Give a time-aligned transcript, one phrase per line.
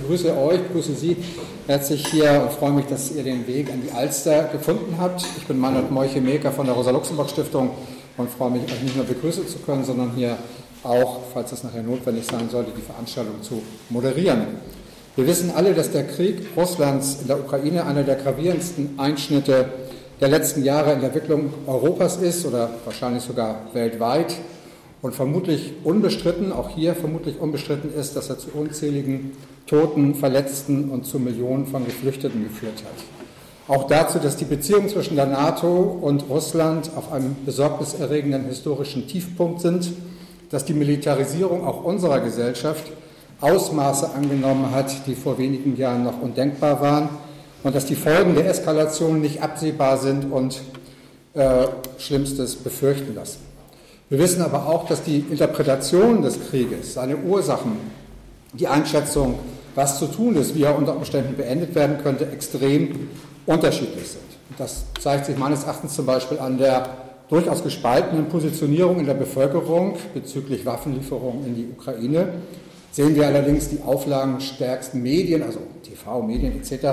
[0.00, 1.16] begrüße euch, begrüße Sie
[1.66, 5.24] herzlich hier und freue mich, dass ihr den Weg an die Alster gefunden habt.
[5.38, 7.70] Ich bin Meinert Meuche-Meker von der Rosa-Luxemburg-Stiftung
[8.18, 10.36] und freue mich, euch nicht nur begrüßen zu können, sondern hier
[10.82, 14.42] auch, falls es nachher notwendig sein sollte, die Veranstaltung zu moderieren.
[15.16, 19.66] Wir wissen alle, dass der Krieg Russlands in der Ukraine einer der gravierendsten Einschnitte
[20.20, 24.34] der letzten Jahre in der Entwicklung Europas ist oder wahrscheinlich sogar weltweit
[25.06, 29.36] und vermutlich unbestritten, auch hier vermutlich unbestritten ist, dass er zu unzähligen
[29.68, 33.04] Toten, Verletzten und zu Millionen von Geflüchteten geführt hat.
[33.68, 39.60] Auch dazu, dass die Beziehungen zwischen der NATO und Russland auf einem besorgniserregenden historischen Tiefpunkt
[39.60, 39.92] sind,
[40.50, 42.90] dass die Militarisierung auch unserer Gesellschaft
[43.40, 47.10] Ausmaße angenommen hat, die vor wenigen Jahren noch undenkbar waren
[47.62, 50.60] und dass die Folgen der Eskalation nicht absehbar sind und
[51.34, 53.45] äh, Schlimmstes befürchten lassen.
[54.08, 57.72] Wir wissen aber auch, dass die Interpretation des Krieges, seine Ursachen,
[58.52, 59.40] die Einschätzung,
[59.74, 63.08] was zu tun ist, wie er unter Umständen beendet werden könnte, extrem
[63.46, 64.22] unterschiedlich sind.
[64.58, 66.88] Das zeigt sich meines Erachtens zum Beispiel an der
[67.28, 72.28] durchaus gespaltenen Positionierung in der Bevölkerung bezüglich Waffenlieferungen in die Ukraine.
[72.92, 76.86] Sehen wir allerdings die auflagenstärksten Medien, also TV, Medien etc.,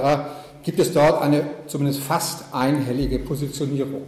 [0.64, 4.02] gibt es dort eine zumindest fast einhellige Positionierung.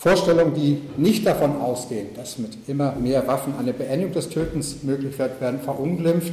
[0.00, 5.18] Vorstellungen, die nicht davon ausgehen, dass mit immer mehr Waffen eine Beendigung des Tötens möglich
[5.18, 6.32] wird, werden verunglimpft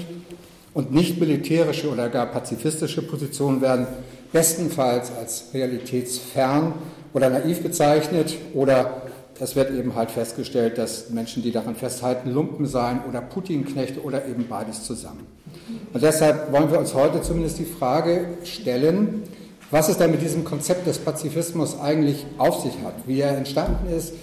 [0.73, 3.85] und nicht militärische oder gar pazifistische Positionen werden
[4.31, 6.75] bestenfalls als realitätsfern
[7.13, 9.01] oder naiv bezeichnet oder
[9.37, 14.25] es wird eben halt festgestellt, dass Menschen, die daran festhalten, Lumpen seien oder Putin-Knechte oder
[14.27, 15.27] eben beides zusammen.
[15.91, 19.23] Und deshalb wollen wir uns heute zumindest die Frage stellen,
[19.71, 23.93] was es da mit diesem Konzept des Pazifismus eigentlich auf sich hat, wie er entstanden
[23.93, 24.13] ist,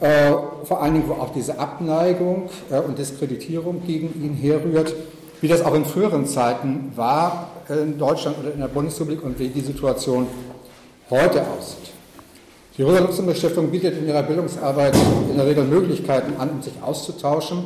[0.00, 0.32] äh,
[0.64, 4.94] vor allen Dingen, wo auch diese Abneigung äh, und Diskreditierung gegen ihn herrührt,
[5.40, 9.48] wie das auch in früheren Zeiten war in Deutschland oder in der Bundesrepublik und wie
[9.48, 10.26] die Situation
[11.10, 11.92] heute aussieht.
[12.76, 14.96] Die Rosa-Luxemburg-Stiftung bietet in ihrer Bildungsarbeit
[15.30, 17.62] in der Regel Möglichkeiten an, um sich auszutauschen,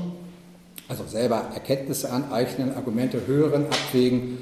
[0.88, 4.38] also selber Erkenntnisse aneignen, Argumente hören, abwägen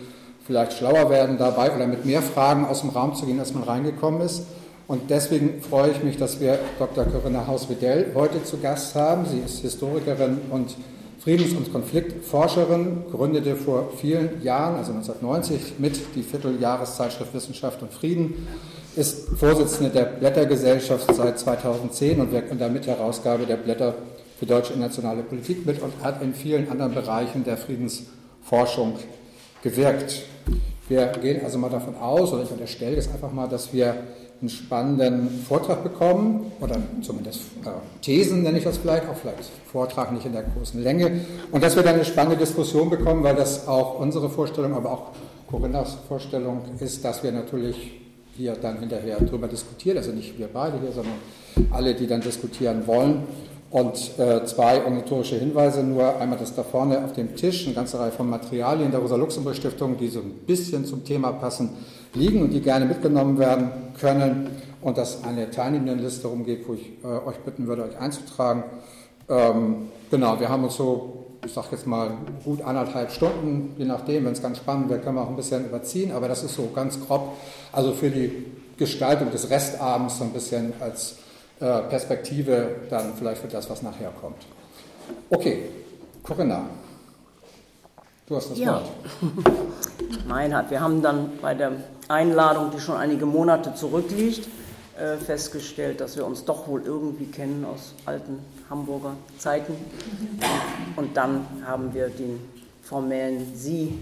[0.47, 3.65] vielleicht schlauer werden dabei oder mit mehr Fragen aus dem Raum zu gehen, als man
[3.65, 4.43] reingekommen ist.
[4.89, 7.05] Und deswegen freue ich mich, dass wir Dr.
[7.07, 9.27] Corinna Haus-Wedell heute zu Gast haben.
[9.27, 10.77] Sie ist Historikerin und
[11.19, 18.47] Friedens- und Konfliktforscherin, gründete vor vielen Jahren, also 1990, mit die Vierteljahreszeitschrift Wissenschaft und Frieden,
[18.95, 23.95] ist Vorsitzende der Blättergesellschaft seit 2010 und wirkt in der Mitherausgabe der Blätter
[24.39, 28.95] für deutsche internationale Politik mit und hat in vielen anderen Bereichen der Friedensforschung
[29.63, 30.23] gewirkt.
[30.89, 33.97] Wir gehen also mal davon aus, oder ich unterstelle jetzt einfach mal, dass wir
[34.41, 37.71] einen spannenden Vortrag bekommen, oder zumindest äh,
[38.03, 41.75] Thesen nenne ich das vielleicht, auch vielleicht Vortrag nicht in der großen Länge, und dass
[41.75, 45.11] wir dann eine spannende Diskussion bekommen, weil das auch unsere Vorstellung, aber auch
[45.51, 48.01] Corinnas Vorstellung ist, dass wir natürlich
[48.37, 51.15] hier dann hinterher darüber diskutieren, also nicht wir beide hier, sondern
[51.71, 53.23] alle, die dann diskutieren wollen.
[53.71, 56.17] Und äh, zwei organisatorische Hinweise nur.
[56.21, 60.09] Einmal das da vorne auf dem Tisch, eine ganze Reihe von Materialien der Rosa-Luxemburg-Stiftung, die
[60.09, 61.71] so ein bisschen zum Thema passen,
[62.15, 64.49] liegen und die gerne mitgenommen werden können.
[64.83, 68.63] Und dass eine Teilnehmendenliste rumgeht, wo ich äh, euch bitten würde, euch einzutragen.
[69.29, 72.13] Ähm, genau, wir haben uns so, ich sage jetzt mal,
[72.45, 75.65] gut anderthalb Stunden, je nachdem, wenn es ganz spannend wird, können wir auch ein bisschen
[75.67, 77.33] überziehen, aber das ist so ganz grob,
[77.73, 78.47] also für die
[78.77, 81.17] Gestaltung des Restabends so ein bisschen als
[81.61, 84.43] äh, Perspektive dann vielleicht für das, was nachher kommt.
[85.31, 85.71] Okay,
[86.23, 86.67] Corinna,
[88.27, 88.75] du hast das ja.
[88.75, 88.91] Wort.
[90.29, 91.73] Meinhard, wir haben dann bei der
[92.09, 94.49] Einladung, die schon einige Monate zurückliegt,
[94.99, 99.75] äh, festgestellt, dass wir uns doch wohl irgendwie kennen aus alten Hamburger Zeiten.
[100.97, 102.41] Und dann haben wir den
[102.83, 103.99] formellen Sie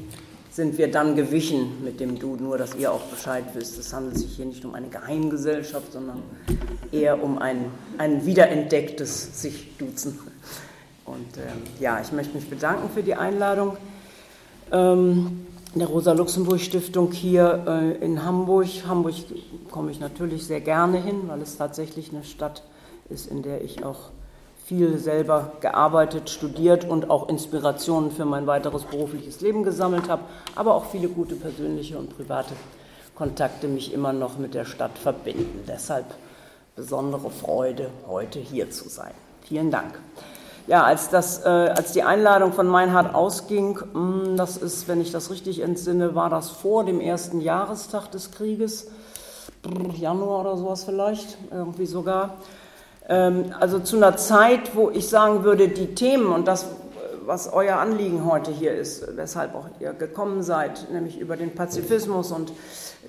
[0.55, 3.77] sind wir dann gewichen mit dem Du, nur dass ihr auch Bescheid wisst.
[3.77, 6.23] Es handelt sich hier nicht um eine Geheimgesellschaft, sondern
[6.93, 10.17] eher um ein, ein wiederentdecktes sich duzen.
[11.05, 13.77] Und ähm, ja, ich möchte mich bedanken für die Einladung
[14.71, 15.45] ähm,
[15.75, 18.69] der Rosa-Luxemburg-Stiftung hier äh, in Hamburg.
[18.87, 19.17] Hamburg
[19.73, 22.63] komme ich natürlich sehr gerne hin, weil es tatsächlich eine Stadt
[23.11, 24.11] ist, in der ich auch
[24.65, 30.23] viel selber gearbeitet, studiert und auch Inspirationen für mein weiteres berufliches Leben gesammelt habe,
[30.55, 32.55] aber auch viele gute persönliche und private
[33.15, 35.65] Kontakte mich immer noch mit der Stadt verbinden.
[35.69, 36.07] Deshalb
[36.77, 39.13] besondere Freude, heute hier zu sein.
[39.43, 40.01] Vielen Dank.
[40.67, 45.01] Ja, als, das, äh, als die Einladung von Meinhard ausging, mh, hm, das ist, wenn
[45.01, 48.91] ich das richtig entsinne, war das vor dem ersten Jahrestag des Krieges,
[49.95, 52.39] Januar oder sowas vielleicht, irgendwie sogar.
[53.09, 56.67] Ähm, also zu einer Zeit, wo ich sagen würde, die Themen, und das
[57.27, 62.33] was euer Anliegen heute hier ist, weshalb auch ihr gekommen seid, nämlich über den Pazifismus
[62.33, 62.53] und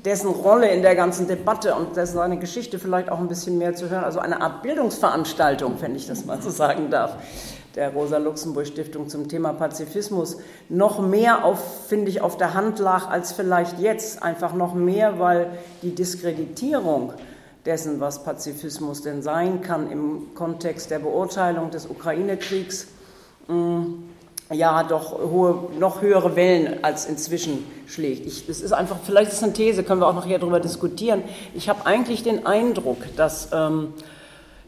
[0.03, 3.75] dessen Rolle in der ganzen Debatte und dessen seine Geschichte vielleicht auch ein bisschen mehr
[3.75, 4.03] zu hören.
[4.03, 7.15] Also eine Art Bildungsveranstaltung, wenn ich das mal so sagen darf,
[7.75, 10.37] der Rosa-Luxemburg-Stiftung zum Thema Pazifismus.
[10.69, 14.23] Noch mehr auf, finde ich, auf der Hand lag als vielleicht jetzt.
[14.23, 17.13] Einfach noch mehr, weil die Diskreditierung
[17.65, 22.87] dessen, was Pazifismus denn sein kann im Kontext der Beurteilung des Ukraine-Kriegs,
[23.47, 23.83] mm,
[24.51, 28.27] ja doch hohe, noch höhere Wellen als inzwischen schlägt.
[28.27, 31.23] Ich, das ist einfach, vielleicht ist es eine These, können wir auch nachher darüber diskutieren.
[31.55, 33.93] Ich habe eigentlich den Eindruck, dass ähm,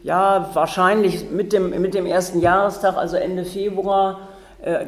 [0.02, 4.28] ja wahrscheinlich mit dem, mit dem ersten Jahrestag, also Ende Februar,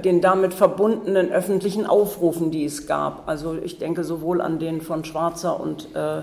[0.04, 3.28] den damit verbundenen öffentlichen Aufrufen, die es gab.
[3.28, 6.22] Also ich denke sowohl an den von Schwarzer und äh,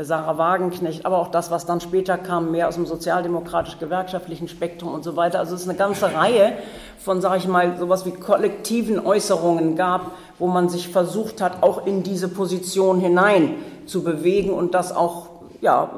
[0.00, 5.04] Sarah Wagenknecht, aber auch das, was dann später kam, mehr aus dem sozialdemokratisch-gewerkschaftlichen Spektrum und
[5.04, 5.38] so weiter.
[5.38, 6.54] Also es ist eine ganze Reihe
[6.98, 11.86] von, sage ich mal, sowas wie kollektiven Äußerungen gab, wo man sich versucht hat, auch
[11.86, 13.54] in diese Position hinein
[13.86, 15.28] zu bewegen und das auch
[15.60, 15.90] ja,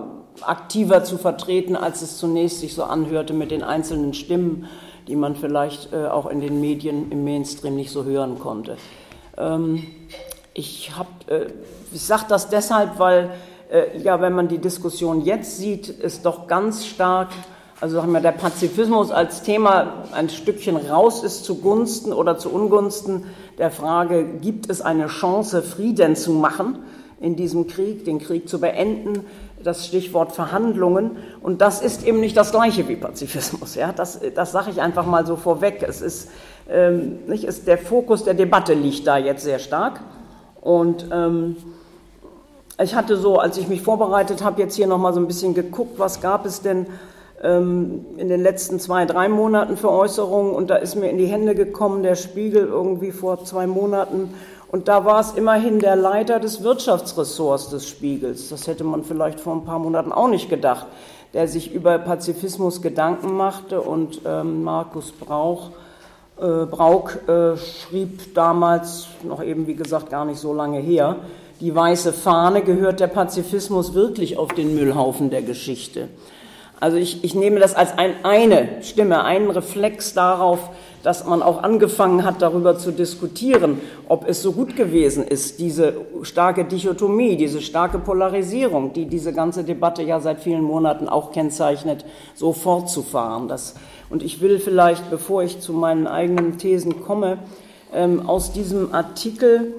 [0.43, 4.67] aktiver zu vertreten, als es zunächst sich so anhörte mit den einzelnen Stimmen,
[5.09, 8.77] die man vielleicht äh, auch in den Medien im Mainstream nicht so hören konnte.
[9.37, 9.87] Ähm,
[10.55, 10.93] ich
[11.29, 11.47] äh,
[11.93, 13.31] ich sage das deshalb, weil
[13.71, 17.29] äh, ja, wenn man die Diskussion jetzt sieht, ist doch ganz stark,
[17.81, 23.25] also sagen wir, der Pazifismus als Thema ein Stückchen raus ist zugunsten oder zu Ungunsten
[23.59, 26.81] der Frage, gibt es eine Chance, Frieden zu machen
[27.21, 29.25] in diesem Krieg, den Krieg zu beenden,
[29.63, 31.17] das Stichwort Verhandlungen.
[31.43, 33.75] Und das ist eben nicht das gleiche wie Pazifismus.
[33.75, 33.93] Ja?
[33.93, 35.85] Das, das sage ich einfach mal so vorweg.
[35.87, 36.31] Es ist,
[36.69, 40.01] ähm, nicht, ist, der Fokus der Debatte liegt da jetzt sehr stark.
[40.61, 41.57] Und ähm,
[42.83, 45.99] ich hatte so, als ich mich vorbereitet habe, jetzt hier nochmal so ein bisschen geguckt,
[45.99, 46.87] was gab es denn
[47.43, 50.55] ähm, in den letzten zwei, drei Monaten für Äußerungen.
[50.55, 54.35] Und da ist mir in die Hände gekommen der Spiegel irgendwie vor zwei Monaten.
[54.71, 58.51] Und da war es immerhin der Leiter des Wirtschaftsressorts des Spiegels.
[58.51, 60.87] Das hätte man vielleicht vor ein paar Monaten auch nicht gedacht,
[61.35, 63.81] der sich über Pazifismus Gedanken machte.
[63.81, 65.71] Und ähm, Markus Brauch,
[66.39, 71.17] äh, Brauk äh, schrieb damals, noch eben wie gesagt gar nicht so lange her,
[71.61, 76.09] die weiße Fahne, gehört der Pazifismus wirklich auf den Müllhaufen der Geschichte.
[76.81, 80.71] Also ich, ich nehme das als ein, eine Stimme, einen Reflex darauf,
[81.03, 85.95] dass man auch angefangen hat, darüber zu diskutieren, ob es so gut gewesen ist, diese
[86.23, 92.05] starke Dichotomie, diese starke Polarisierung, die diese ganze Debatte ja seit vielen Monaten auch kennzeichnet,
[92.35, 93.49] so fortzufahren.
[93.49, 93.75] Das,
[94.09, 97.39] und ich will vielleicht, bevor ich zu meinen eigenen Thesen komme,
[97.95, 99.75] ähm, aus diesem Artikel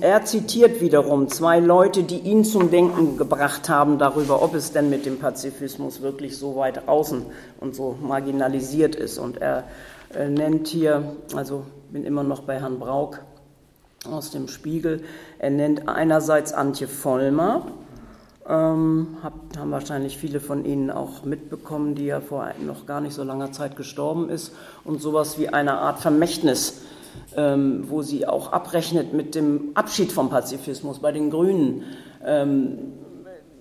[0.00, 4.90] er zitiert wiederum zwei Leute, die ihn zum Denken gebracht haben darüber, ob es denn
[4.90, 7.24] mit dem Pazifismus wirklich so weit außen
[7.60, 9.18] und so marginalisiert ist.
[9.18, 9.64] Und er
[10.12, 11.62] äh, nennt hier, also
[11.92, 13.20] bin immer noch bei Herrn Brauk
[14.10, 15.04] aus dem Spiegel,
[15.38, 17.66] er nennt einerseits Antje Vollmer,
[18.48, 23.14] ähm, hab, haben wahrscheinlich viele von Ihnen auch mitbekommen, die ja vor noch gar nicht
[23.14, 24.52] so langer Zeit gestorben ist
[24.82, 26.80] und sowas wie eine Art Vermächtnis
[27.36, 31.84] ähm, wo sie auch abrechnet mit dem Abschied vom Pazifismus bei den Grünen
[32.24, 32.78] ähm,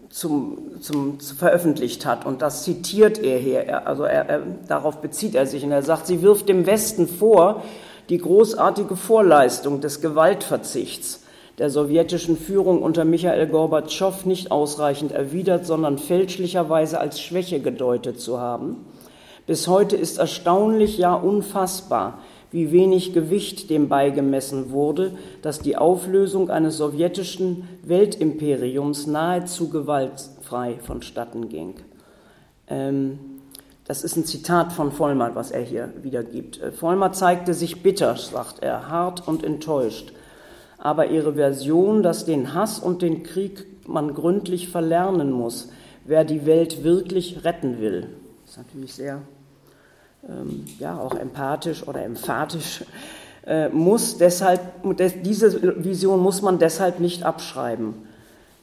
[0.09, 2.25] zum, zum, veröffentlicht hat.
[2.25, 5.83] Und das zitiert er hier, er, also er, er, darauf bezieht er sich und er
[5.83, 7.63] sagt, sie wirft dem Westen vor,
[8.09, 11.23] die großartige Vorleistung des Gewaltverzichts
[11.59, 18.39] der sowjetischen Führung unter Michael Gorbatschow nicht ausreichend erwidert, sondern fälschlicherweise als Schwäche gedeutet zu
[18.39, 18.85] haben.
[19.45, 22.19] Bis heute ist erstaunlich, ja unfassbar,
[22.51, 31.49] wie wenig Gewicht dem beigemessen wurde, dass die Auflösung eines sowjetischen Weltimperiums nahezu gewaltfrei vonstatten
[31.49, 31.75] ging.
[32.67, 33.19] Ähm,
[33.85, 36.61] das ist ein Zitat von Vollmer, was er hier wiedergibt.
[36.61, 40.13] Äh, Vollmer zeigte sich bitter, sagt er, hart und enttäuscht.
[40.77, 45.69] Aber ihre Version, dass den Hass und den Krieg man gründlich verlernen muss,
[46.05, 48.07] wer die Welt wirklich retten will,
[48.45, 49.21] ist natürlich sehr
[50.79, 52.83] ja, auch empathisch oder emphatisch,
[53.45, 54.61] äh, muss deshalb,
[55.23, 57.93] diese Vision muss man deshalb nicht abschreiben.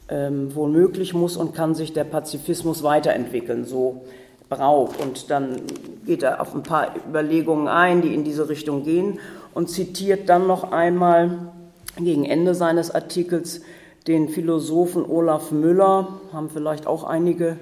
[0.09, 4.05] Ähm, womöglich muss und kann sich der Pazifismus weiterentwickeln, so
[4.47, 5.01] braucht.
[5.01, 5.61] Und dann
[6.05, 9.19] geht er auf ein paar Überlegungen ein, die in diese Richtung gehen
[9.53, 11.51] und zitiert dann noch einmal
[11.97, 13.61] gegen Ende seines Artikels
[14.07, 17.57] den Philosophen Olaf Müller, haben vielleicht auch einige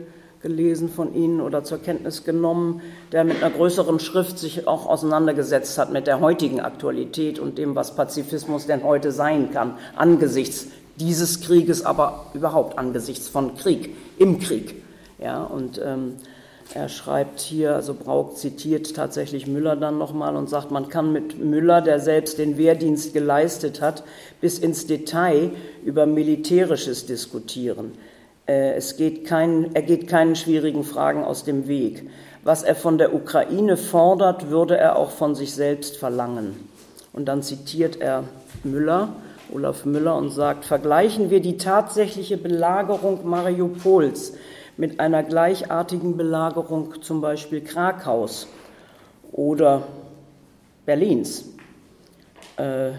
[0.45, 5.75] gelesen von Ihnen oder zur Kenntnis genommen, der mit einer größeren Schrift sich auch auseinandergesetzt
[5.79, 11.41] hat mit der heutigen Aktualität und dem, was Pazifismus denn heute sein kann, angesichts dieses
[11.41, 14.83] Krieges, aber überhaupt angesichts von Krieg, im Krieg.
[15.17, 16.17] Ja, und ähm,
[16.73, 21.37] Er schreibt hier, also Brauk zitiert tatsächlich Müller dann nochmal und sagt, man kann mit
[21.37, 24.03] Müller, der selbst den Wehrdienst geleistet hat,
[24.41, 25.51] bis ins Detail
[25.83, 27.91] über Militärisches diskutieren.
[28.47, 32.09] Äh, es geht kein, er geht keinen schwierigen Fragen aus dem Weg.
[32.43, 36.69] Was er von der Ukraine fordert, würde er auch von sich selbst verlangen.
[37.11, 38.25] Und dann zitiert er
[38.63, 39.09] Müller,
[39.51, 44.33] Olaf Müller, und sagt, vergleichen wir die tatsächliche Belagerung Mariupols
[44.77, 48.47] mit einer gleichartigen Belagerung zum Beispiel Krakaus
[49.31, 49.83] oder
[50.85, 51.45] Berlins.
[52.57, 52.91] Äh,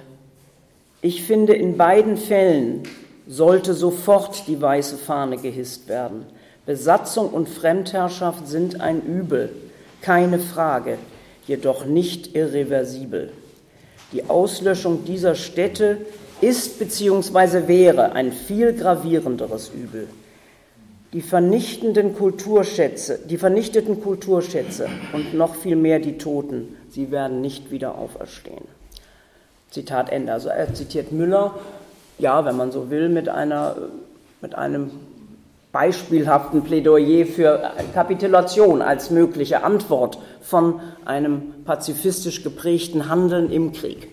[1.02, 2.82] ich finde, in beiden Fällen
[3.26, 6.26] sollte sofort die weiße Fahne gehisst werden.
[6.64, 9.50] Besatzung und Fremdherrschaft sind ein Übel,
[10.00, 10.98] keine Frage,
[11.46, 13.32] jedoch nicht irreversibel.
[14.12, 15.98] Die Auslöschung dieser Städte
[16.40, 17.66] ist bzw.
[17.66, 20.08] wäre ein viel gravierenderes Übel.
[21.12, 27.70] Die vernichtenden Kulturschätze, die vernichteten Kulturschätze und noch viel mehr die Toten, sie werden nicht
[27.70, 28.64] wieder auferstehen.
[29.70, 30.32] Zitat Ende.
[30.32, 31.54] Also er zitiert Müller,
[32.18, 33.76] ja, wenn man so will, mit, einer,
[34.40, 34.90] mit einem
[35.72, 44.08] beispielhaften Plädoyer für Kapitulation als mögliche Antwort von einem pazifistisch geprägten Handeln im Krieg.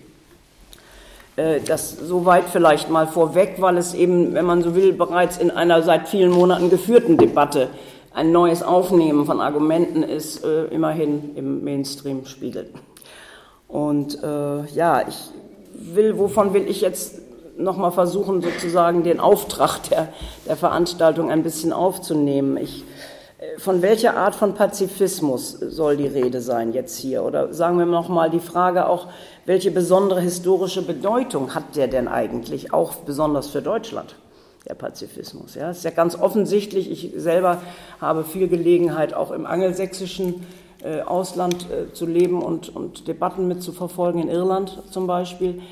[1.36, 5.50] Äh, das soweit vielleicht mal vorweg, weil es eben, wenn man so will, bereits in
[5.50, 7.68] einer seit vielen Monaten geführten Debatte
[8.12, 12.70] ein neues Aufnehmen von Argumenten ist, äh, immerhin im Mainstream spiegelt.
[13.66, 15.16] Und äh, ja, ich
[15.72, 17.20] will, wovon will ich jetzt
[17.56, 20.08] nochmal versuchen, sozusagen den Auftrag der,
[20.46, 22.56] der Veranstaltung ein bisschen aufzunehmen.
[22.56, 22.84] Ich,
[23.38, 27.24] äh, von welcher Art von Pazifismus soll die Rede sein jetzt hier?
[27.24, 29.08] Oder sagen wir nochmal die Frage auch,
[29.46, 34.16] welche besondere historische Bedeutung hat der denn eigentlich, auch besonders für Deutschland?
[34.66, 35.54] der Pazifismus.
[35.56, 36.90] Ja, ist ja ganz offensichtlich.
[36.90, 37.60] Ich selber
[38.00, 40.46] habe viel Gelegenheit, auch im angelsächsischen
[40.82, 45.62] äh, Ausland äh, zu leben und, und Debatten mitzuverfolgen, in Irland zum Beispiel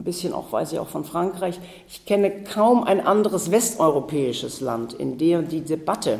[0.00, 1.60] ein bisschen auch weiß ich auch von Frankreich.
[1.86, 6.18] Ich kenne kaum ein anderes westeuropäisches Land, in dem die Debatte,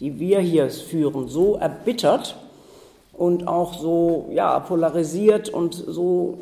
[0.00, 2.36] die wir hier führen, so erbittert
[3.12, 6.38] und auch so ja, polarisiert und so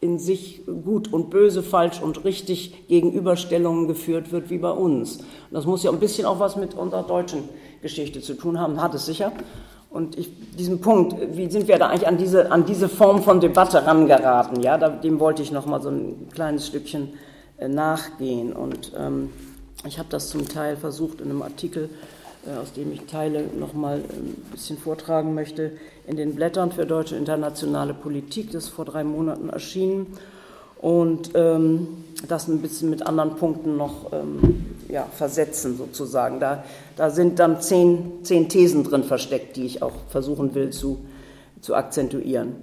[0.00, 5.18] in sich gut und böse, falsch und richtig Gegenüberstellungen geführt wird wie bei uns.
[5.18, 7.44] Und das muss ja ein bisschen auch was mit unserer deutschen
[7.82, 9.30] Geschichte zu tun haben, hat es sicher.
[9.90, 13.40] Und ich, diesen Punkt, wie sind wir da eigentlich an diese, an diese Form von
[13.40, 14.62] Debatte rangeraten?
[14.62, 17.14] Ja, dem wollte ich noch mal so ein kleines Stückchen
[17.58, 18.52] äh, nachgehen.
[18.52, 19.30] Und ähm,
[19.84, 21.90] ich habe das zum Teil versucht in einem Artikel,
[22.46, 25.72] äh, aus dem ich Teile noch mal äh, ein bisschen vortragen möchte,
[26.06, 30.06] in den Blättern für deutsche internationale Politik, das ist vor drei Monaten erschienen
[30.80, 31.88] und ähm,
[32.26, 36.40] das ein bisschen mit anderen Punkten noch ähm, ja, versetzen sozusagen.
[36.40, 36.64] Da,
[36.96, 40.98] da sind dann zehn, zehn Thesen drin versteckt, die ich auch versuchen will zu,
[41.60, 42.56] zu akzentuieren.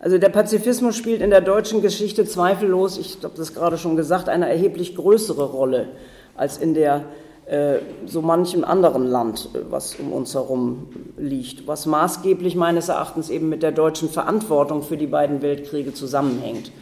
[0.00, 4.28] Also der Pazifismus spielt in der deutschen Geschichte zweifellos, ich habe das gerade schon gesagt,
[4.28, 5.88] eine erheblich größere Rolle
[6.34, 7.04] als in der
[7.46, 7.76] äh,
[8.06, 13.62] so manchem anderen Land, was um uns herum liegt, was maßgeblich meines Erachtens eben mit
[13.62, 16.72] der deutschen Verantwortung für die beiden Weltkriege zusammenhängt.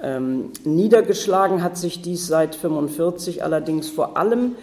[0.00, 4.54] Ähm, niedergeschlagen hat sich dies seit 1945 allerdings vor allem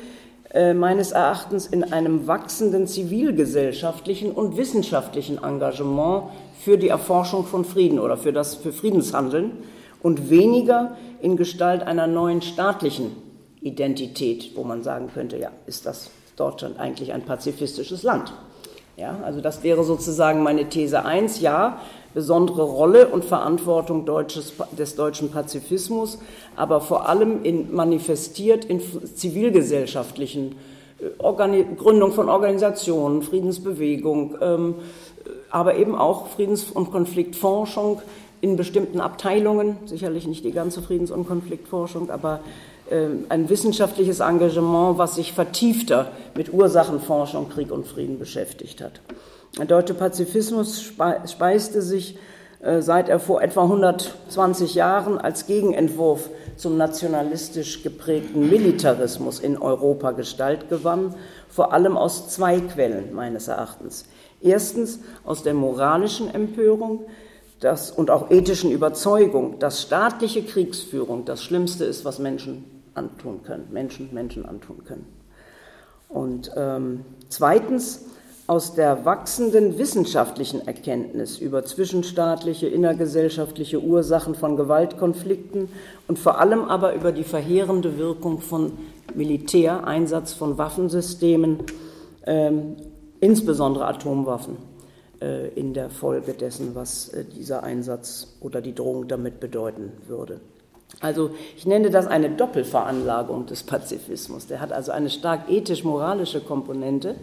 [0.54, 6.30] äh, meines Erachtens in einem wachsenden zivilgesellschaftlichen und wissenschaftlichen Engagement
[6.62, 9.52] für die Erforschung von Frieden oder für das für Friedenshandeln
[10.02, 13.12] und weniger in Gestalt einer neuen staatlichen
[13.60, 18.32] Identität, wo man sagen könnte, ja, ist das Deutschland eigentlich ein pazifistisches Land?
[18.96, 21.42] Ja, also das wäre sozusagen meine These 1.
[21.42, 21.82] Ja,
[22.16, 26.18] besondere Rolle und Verantwortung deutsches, des deutschen Pazifismus,
[26.56, 30.56] aber vor allem in, manifestiert in zivilgesellschaftlichen
[31.00, 34.76] äh, Gründung von Organisationen, Friedensbewegung, ähm,
[35.52, 38.02] aber eben auch Friedens- und Konfliktforschung
[38.42, 42.40] in bestimmten Abteilungen, sicherlich nicht die ganze Friedens- und Konfliktforschung, aber
[42.90, 49.02] äh, ein wissenschaftliches Engagement, was sich vertiefter mit Ursachenforschung, Krieg und Frieden beschäftigt hat.
[49.58, 52.18] Der deutsche Pazifismus speiste sich,
[52.60, 60.12] äh, seit er vor etwa 120 Jahren als Gegenentwurf zum nationalistisch geprägten Militarismus in Europa
[60.12, 61.16] Gestalt gewann,
[61.48, 64.06] vor allem aus zwei Quellen meines Erachtens.
[64.42, 67.06] Erstens aus der moralischen Empörung
[67.62, 73.68] das, und auch ethischen Überzeugung, dass staatliche Kriegsführung das Schlimmste ist, was Menschen antun können,
[73.72, 75.08] Menschen Menschen antun können.
[76.10, 78.06] Und ähm, zweitens
[78.48, 85.70] aus der wachsenden wissenschaftlichen Erkenntnis über zwischenstaatliche, innergesellschaftliche Ursachen von Gewaltkonflikten
[86.08, 88.74] und vor allem aber über die verheerende Wirkung von
[89.16, 91.64] Militär, Einsatz von Waffensystemen
[92.28, 92.76] ähm,
[93.20, 94.58] insbesondere Atomwaffen
[95.22, 100.40] äh, in der Folge dessen, was äh, dieser Einsatz oder die Drohung damit bedeuten würde.
[101.02, 104.48] Also ich nenne das eine Doppelveranlagung des Pazifismus.
[104.48, 107.16] Der hat also eine stark ethisch-moralische Komponente.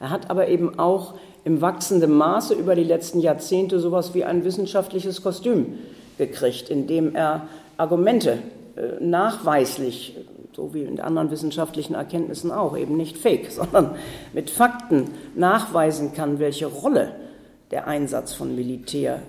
[0.00, 4.44] Er hat aber eben auch im wachsenden Maße über die letzten Jahrzehnte sowas wie ein
[4.44, 5.78] wissenschaftliches Kostüm
[6.18, 8.38] gekriegt, indem er Argumente
[8.76, 10.16] äh, nachweislich,
[10.54, 13.94] so wie in anderen wissenschaftlichen Erkenntnissen auch, eben nicht fake, sondern
[14.32, 17.12] mit Fakten nachweisen kann, welche Rolle
[17.70, 19.20] der Einsatz von Militär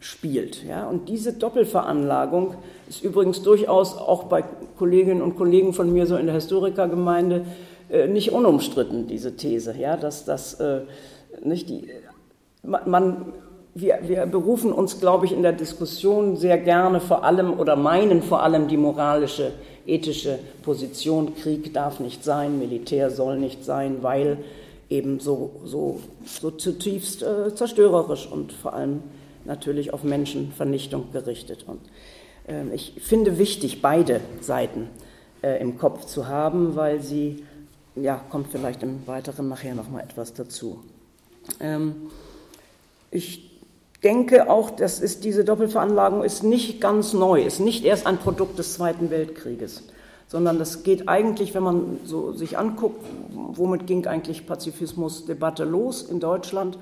[0.00, 0.64] spielt.
[0.64, 0.86] Ja?
[0.86, 2.54] Und diese Doppelveranlagung
[2.88, 4.44] ist übrigens durchaus auch bei
[4.78, 7.44] Kolleginnen und Kollegen von mir so in der Historikergemeinde
[8.08, 9.96] nicht unumstritten, diese These, ja?
[9.96, 10.80] dass das äh,
[11.42, 11.88] nicht die,
[12.62, 13.32] man,
[13.74, 18.22] wir, wir berufen uns, glaube ich, in der Diskussion sehr gerne vor allem oder meinen
[18.22, 19.52] vor allem die moralische,
[19.86, 24.38] ethische Position, Krieg darf nicht sein, Militär soll nicht sein, weil
[24.88, 29.02] eben so, so, so zutiefst äh, zerstörerisch und vor allem
[29.44, 31.64] natürlich auf Menschenvernichtung gerichtet.
[31.66, 31.80] Und
[32.48, 34.88] äh, ich finde wichtig, beide Seiten
[35.42, 37.44] äh, im Kopf zu haben, weil sie,
[37.96, 40.80] ja, kommt vielleicht im Weiteren nachher noch mal etwas dazu.
[41.60, 41.94] Ähm,
[43.10, 43.60] ich
[44.02, 48.58] denke auch, dass ist, diese Doppelveranlagung ist nicht ganz neu, ist nicht erst ein Produkt
[48.58, 49.82] des Zweiten Weltkrieges
[50.28, 56.20] sondern das geht eigentlich, wenn man so sich anguckt, womit ging eigentlich Pazifismusdebatte los in
[56.20, 56.78] Deutschland.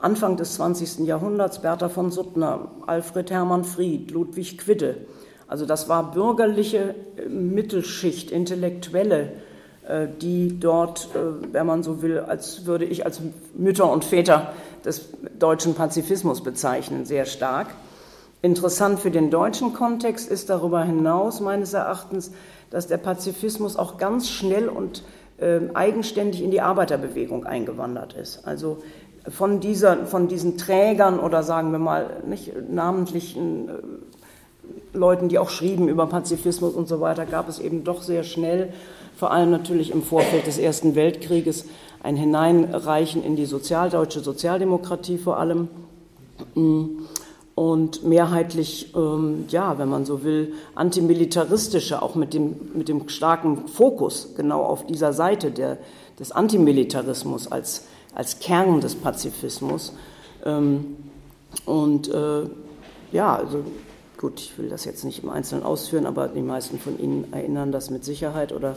[0.00, 1.06] Anfang des 20.
[1.06, 5.06] Jahrhunderts Bertha von Suttner, Alfred Hermann Fried, Ludwig Quidde.
[5.46, 9.32] Also das war bürgerliche äh, Mittelschicht, Intellektuelle,
[10.20, 13.20] die dort, äh, wenn man so will, als würde ich als
[13.54, 14.52] Mütter und Väter
[14.84, 17.68] des deutschen Pazifismus bezeichnen, sehr stark.
[18.42, 22.30] Interessant für den deutschen Kontext ist darüber hinaus meines Erachtens,
[22.70, 25.02] dass der Pazifismus auch ganz schnell und
[25.38, 28.46] äh, eigenständig in die Arbeiterbewegung eingewandert ist.
[28.46, 28.82] Also
[29.28, 33.72] von, dieser, von diesen Trägern oder sagen wir mal nicht namentlichen äh,
[34.96, 38.72] Leuten, die auch schrieben über Pazifismus und so weiter, gab es eben doch sehr schnell,
[39.18, 41.64] vor allem natürlich im Vorfeld des Ersten Weltkrieges,
[42.04, 45.68] ein Hineinreichen in die sozialdeutsche Sozialdemokratie vor allem.
[47.56, 53.66] Und mehrheitlich, ähm, ja, wenn man so will, antimilitaristische, auch mit dem, mit dem starken
[53.66, 55.78] Fokus genau auf dieser Seite der,
[56.20, 59.94] des Antimilitarismus als, als Kern des Pazifismus.
[60.44, 60.96] Ähm,
[61.66, 62.42] und äh,
[63.10, 63.64] ja, also
[64.16, 67.72] gut, ich will das jetzt nicht im Einzelnen ausführen, aber die meisten von Ihnen erinnern
[67.72, 68.76] das mit Sicherheit oder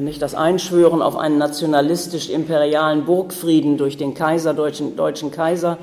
[0.00, 5.76] nicht das Einschwören auf einen nationalistisch-imperialen Burgfrieden durch den Kaiser, deutschen, deutschen Kaiser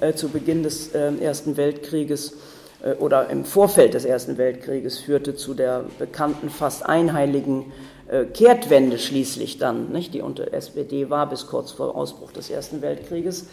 [0.00, 2.34] äh, zu Beginn des äh, Ersten Weltkrieges
[2.82, 7.72] äh, oder im Vorfeld des Ersten Weltkrieges führte zu der bekannten fast einheiligen
[8.08, 12.82] äh, Kehrtwende schließlich dann, nicht, die unter SPD war bis kurz vor Ausbruch des Ersten
[12.82, 13.46] Weltkrieges,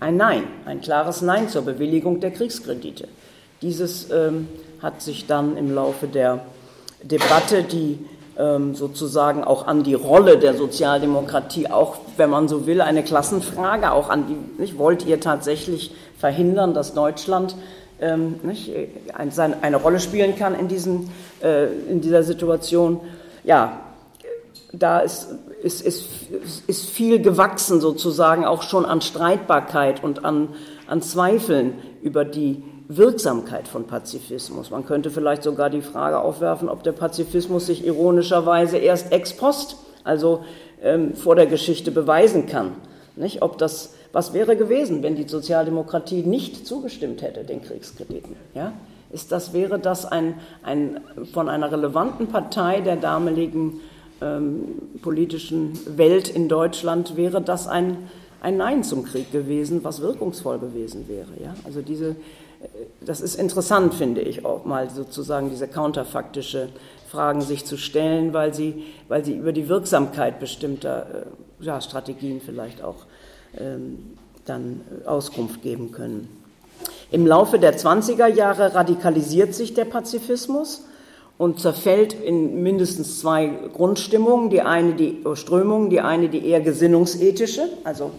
[0.00, 3.08] ein Nein, ein klares Nein zur Bewilligung der Kriegskredite.
[3.62, 4.48] Dieses ähm,
[4.80, 6.44] hat sich dann im Laufe der
[7.02, 7.98] Debatte, die
[8.36, 14.10] sozusagen auch an die Rolle der Sozialdemokratie, auch wenn man so will, eine Klassenfrage, auch
[14.10, 17.54] an die, nicht, wollt ihr tatsächlich verhindern, dass Deutschland
[18.00, 18.72] ähm, nicht,
[19.14, 21.10] ein, eine Rolle spielen kann in, diesen,
[21.42, 23.00] äh, in dieser Situation?
[23.44, 23.80] Ja,
[24.72, 25.28] da ist,
[25.62, 26.08] ist, ist,
[26.66, 30.48] ist viel gewachsen sozusagen auch schon an Streitbarkeit und an,
[30.88, 34.70] an Zweifeln über die Wirksamkeit von Pazifismus.
[34.70, 39.76] Man könnte vielleicht sogar die Frage aufwerfen, ob der Pazifismus sich ironischerweise erst ex post,
[40.04, 40.44] also
[40.82, 42.72] ähm, vor der Geschichte beweisen kann.
[43.16, 43.42] Nicht?
[43.42, 48.36] Ob das, was wäre gewesen, wenn die Sozialdemokratie nicht zugestimmt hätte den Kriegskrediten?
[48.54, 48.72] Ja?
[49.10, 51.00] Ist das, wäre das ein, ein,
[51.32, 53.80] von einer relevanten Partei der damaligen
[54.20, 54.64] ähm,
[55.02, 57.96] politischen Welt in Deutschland, wäre das ein,
[58.40, 61.30] ein Nein zum Krieg gewesen, was wirkungsvoll gewesen wäre.
[61.42, 61.54] Ja?
[61.64, 62.16] Also diese,
[63.00, 66.68] das ist interessant, finde ich, auch mal sozusagen diese counterfaktische
[67.08, 71.26] Fragen sich zu stellen, weil sie, weil sie über die Wirksamkeit bestimmter
[71.60, 73.06] äh, ja, Strategien vielleicht auch
[73.58, 76.28] ähm, dann Auskunft geben können.
[77.10, 80.84] Im Laufe der 20er Jahre radikalisiert sich der Pazifismus
[81.38, 84.50] und zerfällt in mindestens zwei Grundstimmungen.
[84.50, 88.10] Die eine die Strömung, die eine die eher gesinnungsethische, also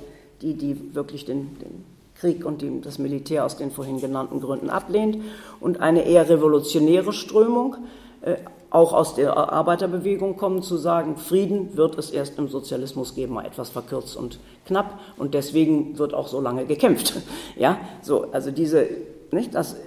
[0.42, 1.95] die, die wirklich den, den
[2.26, 5.24] Krieg und die, das Militär aus den vorhin genannten Gründen ablehnt
[5.60, 7.76] und eine eher revolutionäre Strömung,
[8.22, 8.38] äh,
[8.72, 13.46] auch aus der Arbeiterbewegung kommen, zu sagen, Frieden wird es erst im Sozialismus geben, mal
[13.46, 17.14] etwas verkürzt und knapp und deswegen wird auch so lange gekämpft.
[17.58, 18.88] Ja, so, also diese,
[19.32, 19.78] nicht, das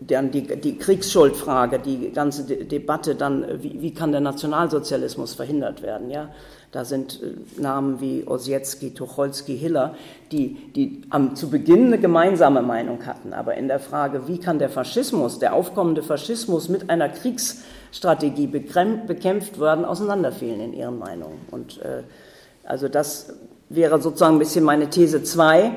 [0.00, 5.82] dann die, die Kriegsschuldfrage, die ganze De Debatte dann, wie, wie, kann der Nationalsozialismus verhindert
[5.82, 6.28] werden, ja?
[6.72, 9.94] Da sind äh, Namen wie Ossietzky, Tucholsky, Hiller,
[10.32, 13.32] die, die am, zu Beginn eine gemeinsame Meinung hatten.
[13.32, 19.58] Aber in der Frage, wie kann der Faschismus, der aufkommende Faschismus mit einer Kriegsstrategie bekämpft
[19.58, 21.38] werden, auseinanderfehlen in ihren Meinungen.
[21.50, 22.02] Und äh,
[22.64, 23.32] also das
[23.70, 25.72] wäre sozusagen ein bisschen meine These 2.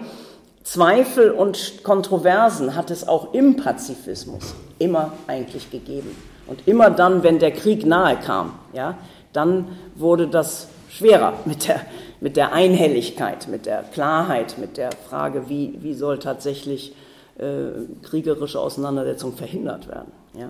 [0.64, 6.16] Zweifel und Kontroversen hat es auch im Pazifismus immer eigentlich gegeben.
[6.48, 8.98] Und immer dann, wenn der Krieg nahe kam, ja,
[9.34, 11.82] dann wurde das schwerer mit der,
[12.20, 16.96] mit der Einhelligkeit, mit der Klarheit, mit der Frage, wie, wie soll tatsächlich
[17.38, 20.12] äh, kriegerische Auseinandersetzung verhindert werden.
[20.34, 20.50] Ja?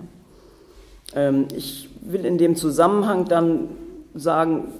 [1.14, 3.68] Ähm, ich will in dem Zusammenhang dann
[4.14, 4.72] sagen,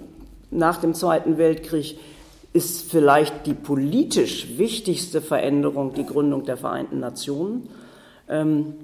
[0.51, 1.99] nach dem Zweiten Weltkrieg
[2.53, 7.69] ist vielleicht die politisch wichtigste Veränderung die Gründung der Vereinten Nationen.
[8.29, 8.75] Ähm,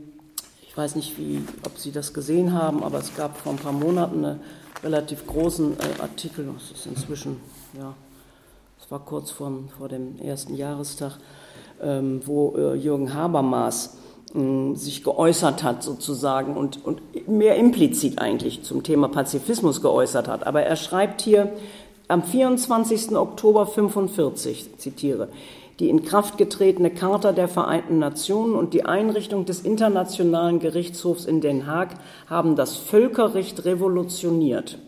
[0.63, 3.73] ich weiß nicht, wie, ob Sie das gesehen haben, aber es gab vor ein paar
[3.73, 4.41] Monaten einen
[4.85, 7.41] relativ großen äh, Artikel, das ist inzwischen,
[7.77, 7.95] ja,
[8.79, 11.19] es war kurz vor, vor dem ersten Jahrestag,
[11.83, 13.97] ähm, wo äh, Jürgen Habermas
[14.35, 20.47] ähm, sich geäußert hat sozusagen und, und mehr implizit eigentlich zum Thema Pazifismus geäußert hat.
[20.47, 21.53] Aber er schreibt hier,
[22.09, 23.17] am 24.
[23.17, 25.29] Oktober 1945, zitiere,
[25.81, 31.41] die in Kraft getretene Charta der Vereinten Nationen und die Einrichtung des Internationalen Gerichtshofs in
[31.41, 31.95] Den Haag
[32.29, 34.79] haben das Völkerrecht revolutioniert.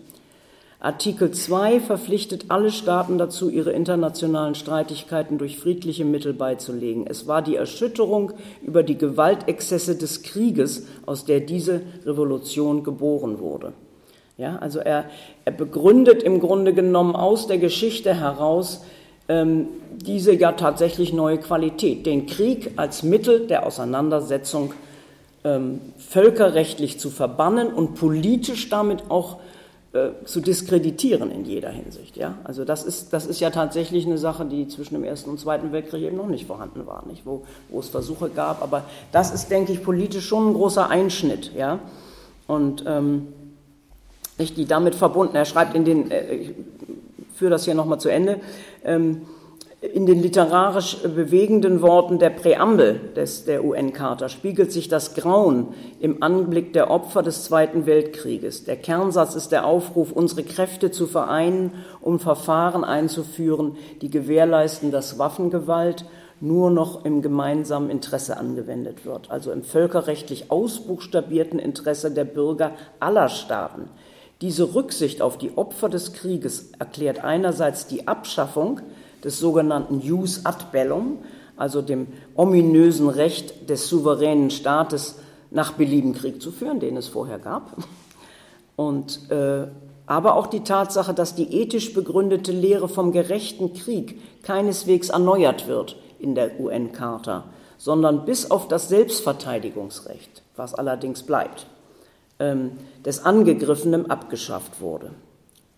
[0.81, 7.04] Artikel 2 verpflichtet alle Staaten dazu, ihre internationalen Streitigkeiten durch friedliche Mittel beizulegen.
[7.04, 8.31] Es war die Erschütterung
[8.62, 13.72] über die Gewaltexzesse des Krieges, aus der diese Revolution geboren wurde.
[14.38, 15.07] Ja, also er,
[15.44, 18.85] er begründet im Grunde genommen aus der Geschichte heraus
[19.29, 24.74] ähm, diese ja tatsächlich neue Qualität, den Krieg als Mittel der Auseinandersetzung
[25.42, 29.38] ähm, völkerrechtlich zu verbannen und politisch damit auch
[29.92, 32.16] äh, zu diskreditieren in jeder Hinsicht.
[32.16, 32.37] Ja?
[32.44, 35.72] Also das ist, das ist ja tatsächlich eine Sache, die zwischen dem Ersten und Zweiten
[35.72, 37.27] Weltkrieg eben noch nicht vorhanden war, nicht?
[37.27, 38.62] Wo, wo es Versuche gab.
[38.62, 41.53] Aber das ist, denke ich, politisch schon ein großer Einschnitt.
[41.57, 41.81] Ja?
[42.46, 43.29] Und ähm,
[44.38, 46.55] nicht, die damit verbunden, er schreibt in den, äh, ich
[47.35, 48.40] führe das hier nochmal zu Ende,
[48.85, 49.22] ähm,
[49.81, 55.68] in den literarisch bewegenden Worten der Präambel des, der UN-Charta spiegelt sich das Grauen
[56.01, 58.64] im Anblick der Opfer des Zweiten Weltkrieges.
[58.64, 65.20] Der Kernsatz ist der Aufruf, unsere Kräfte zu vereinen, um Verfahren einzuführen, die gewährleisten, dass
[65.20, 66.05] Waffengewalt
[66.40, 73.29] nur noch im gemeinsamen Interesse angewendet wird, also im völkerrechtlich ausbuchstabierten Interesse der Bürger aller
[73.29, 73.88] Staaten.
[74.40, 78.81] Diese Rücksicht auf die Opfer des Krieges erklärt einerseits die Abschaffung
[79.24, 81.18] des sogenannten Jus ad bellum,
[81.57, 85.16] also dem ominösen Recht des souveränen Staates,
[85.51, 87.77] nach Belieben Krieg zu führen, den es vorher gab.
[88.77, 89.66] Und, äh,
[90.07, 95.96] aber auch die Tatsache, dass die ethisch begründete Lehre vom gerechten Krieg keineswegs erneuert wird
[96.18, 97.44] in der UN-Charta,
[97.77, 101.66] sondern bis auf das Selbstverteidigungsrecht, was allerdings bleibt
[102.38, 102.72] ähm,
[103.05, 105.11] des Angegriffenen abgeschafft wurde.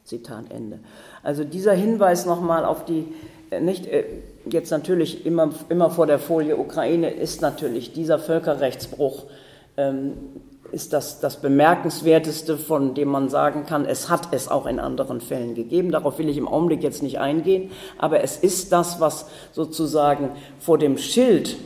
[0.05, 0.81] Zitat Ende.
[1.23, 3.07] Also dieser Hinweis nochmal auf die,
[3.51, 4.05] äh, nicht äh,
[4.47, 9.25] jetzt natürlich immer, immer vor der Folie Ukraine ist natürlich dieser Völkerrechtsbruch
[9.77, 10.15] ähm,
[10.73, 15.21] ist das, das Bemerkenswerteste, von dem man sagen kann, es hat es auch in anderen
[15.21, 15.91] Fällen gegeben.
[15.91, 20.79] Darauf will ich im Augenblick jetzt nicht eingehen, aber es ist das, was sozusagen vor
[20.79, 21.57] dem Schild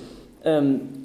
[0.44, 1.03] ähm,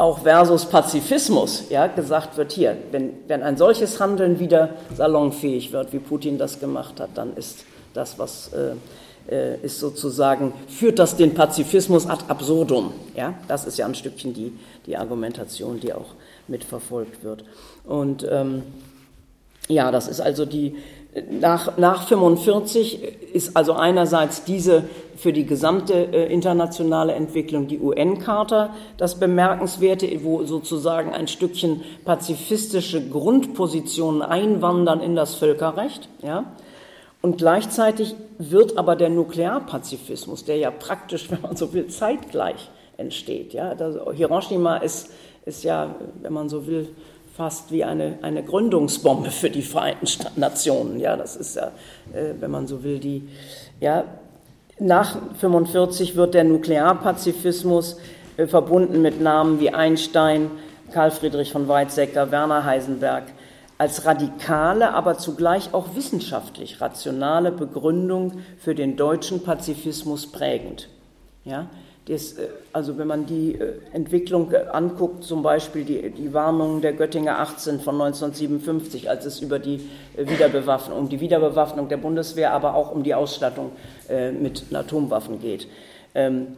[0.00, 5.92] auch versus Pazifismus ja, gesagt wird, hier, wenn, wenn ein solches Handeln wieder salonfähig wird,
[5.92, 8.76] wie Putin das gemacht hat, dann ist das, was äh,
[9.30, 12.94] äh, ist sozusagen, führt das den Pazifismus ad absurdum.
[13.14, 13.34] Ja?
[13.46, 16.14] Das ist ja ein Stückchen die, die Argumentation, die auch
[16.48, 17.44] mitverfolgt wird.
[17.84, 18.62] Und ähm,
[19.68, 20.76] ja, das ist also die,
[21.30, 24.84] nach, nach 45 ist also einerseits diese
[25.16, 33.06] für die gesamte äh, internationale Entwicklung die UN-Charta das Bemerkenswerte, wo sozusagen ein Stückchen pazifistische
[33.06, 36.08] Grundpositionen einwandern in das Völkerrecht.
[36.22, 36.44] Ja?
[37.22, 43.52] Und gleichzeitig wird aber der Nuklearpazifismus, der ja praktisch, wenn man so will, zeitgleich entsteht.
[43.52, 43.74] Ja?
[43.74, 45.10] Das Hiroshima ist,
[45.44, 46.88] ist ja, wenn man so will,
[47.36, 50.98] fast wie eine, eine Gründungsbombe für die Vereinten Nationen.
[50.98, 51.72] Ja, das ist ja,
[52.12, 53.28] äh, wenn man so will, die,
[53.80, 54.04] ja,
[54.78, 57.98] nach 1945 wird der Nuklearpazifismus
[58.36, 60.50] äh, verbunden mit Namen wie Einstein,
[60.92, 63.24] Karl Friedrich von Weizsäcker, Werner Heisenberg
[63.80, 70.90] als radikale, aber zugleich auch wissenschaftlich rationale Begründung für den deutschen Pazifismus prägend.
[71.44, 71.68] Ja,
[72.10, 76.80] das, äh, also wenn man die äh, Entwicklung äh, anguckt, zum Beispiel die, die Warnungen
[76.80, 79.80] der Göttinger 18 von 1957, als es über die
[80.16, 83.72] Wiederbewaffnung, um die Wiederbewaffnung der Bundeswehr, aber auch um die Ausstattung
[84.40, 85.68] mit Atomwaffen geht.
[86.14, 86.48] Ähm,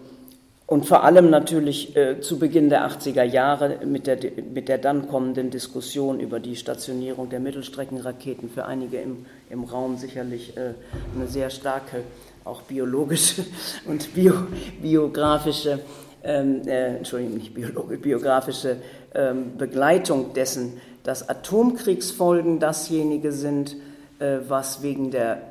[0.67, 4.17] und vor allem natürlich zu Beginn der 80er Jahre mit der,
[4.55, 9.99] mit der dann kommenden Diskussion über die Stationierung der Mittelstreckenraketen für einige im, im Raum
[9.99, 12.05] sicherlich eine sehr starke
[12.45, 13.45] auch biologische
[13.87, 14.35] und bio,
[14.81, 15.81] biografische,
[16.25, 18.77] ähm, äh, Entschuldigung, nicht biologisch, biografische
[19.15, 23.77] ähm, Begleitung dessen, dass Atomkriegsfolgen dasjenige sind,
[24.19, 25.43] äh, was wegen der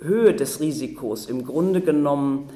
[0.00, 2.48] Höhe des Risikos im Grunde genommen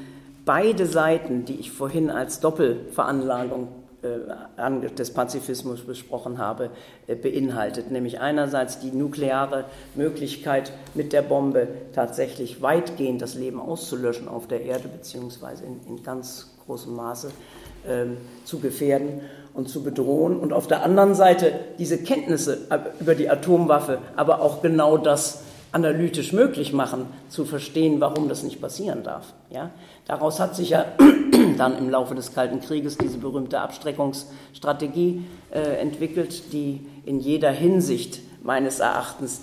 [0.45, 3.69] beide Seiten, die ich vorhin als Doppelveranlagung
[4.03, 6.71] des Pazifismus besprochen habe,
[7.07, 7.91] äh, beinhaltet.
[7.91, 14.63] Nämlich einerseits die nukleare Möglichkeit, mit der Bombe tatsächlich weitgehend das Leben auszulöschen auf der
[14.63, 17.31] Erde, beziehungsweise in, in ganz großem Maße
[17.89, 19.23] ähm, zu gefährden
[19.55, 20.39] und zu bedrohen.
[20.39, 22.59] Und auf der anderen Seite diese Kenntnisse
[23.01, 28.61] über die Atomwaffe, aber auch genau das analytisch möglich machen, zu verstehen, warum das nicht
[28.61, 29.35] passieren darf.
[29.51, 29.71] Ja?
[30.07, 30.87] Daraus hat sich ja
[31.59, 38.21] dann im Laufe des Kalten Krieges diese berühmte Abstreckungsstrategie äh, entwickelt, die in jeder Hinsicht
[38.43, 39.43] meines Erachtens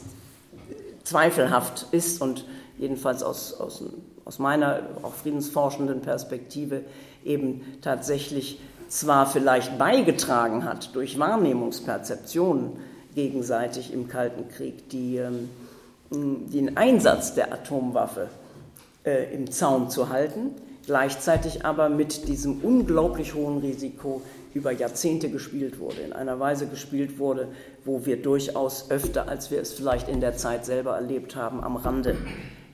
[1.04, 2.46] zweifelhaft ist und
[2.78, 3.84] jedenfalls aus, aus,
[4.26, 6.82] aus meiner auch friedensforschenden Perspektive
[7.24, 12.74] eben tatsächlich zwar vielleicht beigetragen hat durch Wahrnehmungsperzeptionen
[13.16, 15.50] gegenseitig im Kalten Krieg, die ähm,
[16.12, 18.30] den Einsatz der Atomwaffe
[19.04, 20.52] äh, im Zaum zu halten,
[20.86, 24.22] gleichzeitig aber mit diesem unglaublich hohen Risiko
[24.54, 27.50] über Jahrzehnte gespielt wurde, in einer Weise gespielt wurde,
[27.84, 31.76] wo wir durchaus öfter, als wir es vielleicht in der Zeit selber erlebt haben, am
[31.76, 32.16] Rande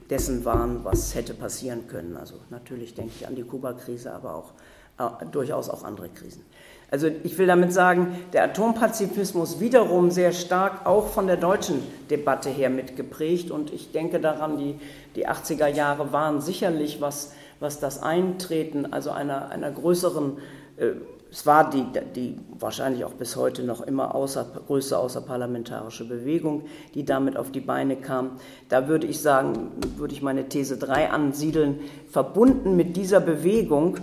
[0.09, 2.17] dessen waren, was hätte passieren können.
[2.17, 4.53] Also natürlich denke ich an die Kuba-Krise, aber auch
[4.99, 6.43] äh, durchaus auch andere Krisen.
[6.91, 12.49] Also ich will damit sagen, der Atompazifismus wiederum sehr stark auch von der deutschen Debatte
[12.49, 14.75] her mitgeprägt und ich denke daran, die,
[15.15, 20.37] die 80er Jahre waren sicherlich, was, was das Eintreten, also einer, einer größeren,
[20.75, 20.87] äh,
[21.31, 27.05] es war die, die wahrscheinlich auch bis heute noch immer außer, größte außerparlamentarische Bewegung, die
[27.05, 28.31] damit auf die Beine kam.
[28.67, 33.95] Da würde ich sagen, würde ich meine These 3 ansiedeln, verbunden mit dieser Bewegung,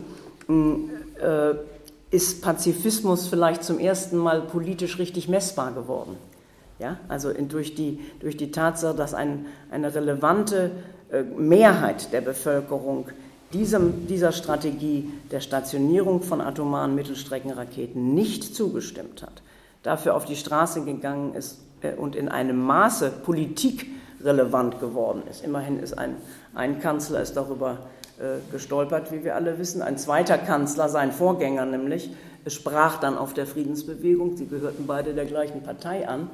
[0.48, 1.54] äh,
[2.10, 6.16] ist Pazifismus vielleicht zum ersten Mal politisch richtig messbar geworden.
[6.78, 10.70] Ja, also in, durch, die, durch die Tatsache, dass ein, eine relevante
[11.10, 13.08] äh, Mehrheit der Bevölkerung
[13.52, 19.42] diesem, dieser Strategie der Stationierung von atomaren Mittelstreckenraketen nicht zugestimmt hat,
[19.82, 25.44] dafür auf die Straße gegangen ist äh, und in einem Maße politikrelevant geworden ist.
[25.44, 26.16] Immerhin ist ein,
[26.54, 27.78] ein Kanzler ist darüber
[28.50, 29.82] gestolpert, wie wir alle wissen.
[29.82, 32.10] Ein zweiter Kanzler, sein Vorgänger nämlich,
[32.46, 34.36] sprach dann auf der Friedensbewegung.
[34.36, 36.30] Sie gehörten beide der gleichen Partei an,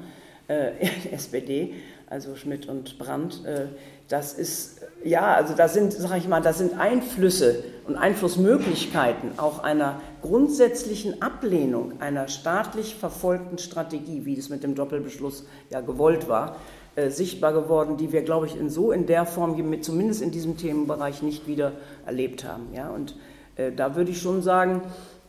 [0.47, 0.71] äh,
[1.11, 1.73] SPD,
[2.07, 3.45] also Schmidt und Brandt.
[3.45, 3.67] Äh,
[4.07, 9.63] das ist, ja, also das sind, sage ich mal, das sind Einflüsse und Einflussmöglichkeiten auch
[9.63, 16.57] einer grundsätzlichen Ablehnung einer staatlich verfolgten Strategie, wie es mit dem Doppelbeschluss ja gewollt war,
[16.95, 20.57] äh, sichtbar geworden, die wir, glaube ich, in so in der Form, zumindest in diesem
[20.57, 21.73] Themenbereich, nicht wieder
[22.05, 22.67] erlebt haben.
[22.73, 22.89] Ja?
[22.89, 23.15] Und
[23.55, 24.81] äh, da würde ich schon sagen,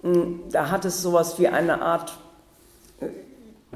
[0.02, 2.16] mh, da hat es sowas wie eine Art
[3.00, 3.07] äh,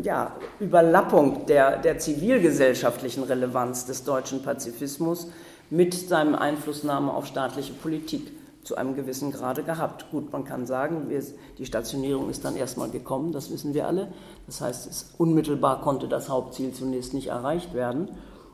[0.02, 5.28] ja, Überlappung der, der zivilgesellschaftlichen Relevanz des deutschen Pazifismus
[5.68, 10.10] mit seinem Einflussnahme auf staatliche Politik zu einem gewissen Grade gehabt.
[10.10, 11.22] Gut, man kann sagen, wir,
[11.58, 14.12] die Stationierung ist dann erstmal gekommen, das wissen wir alle.
[14.46, 18.10] Das heißt, es, unmittelbar konnte das Hauptziel zunächst nicht erreicht werden.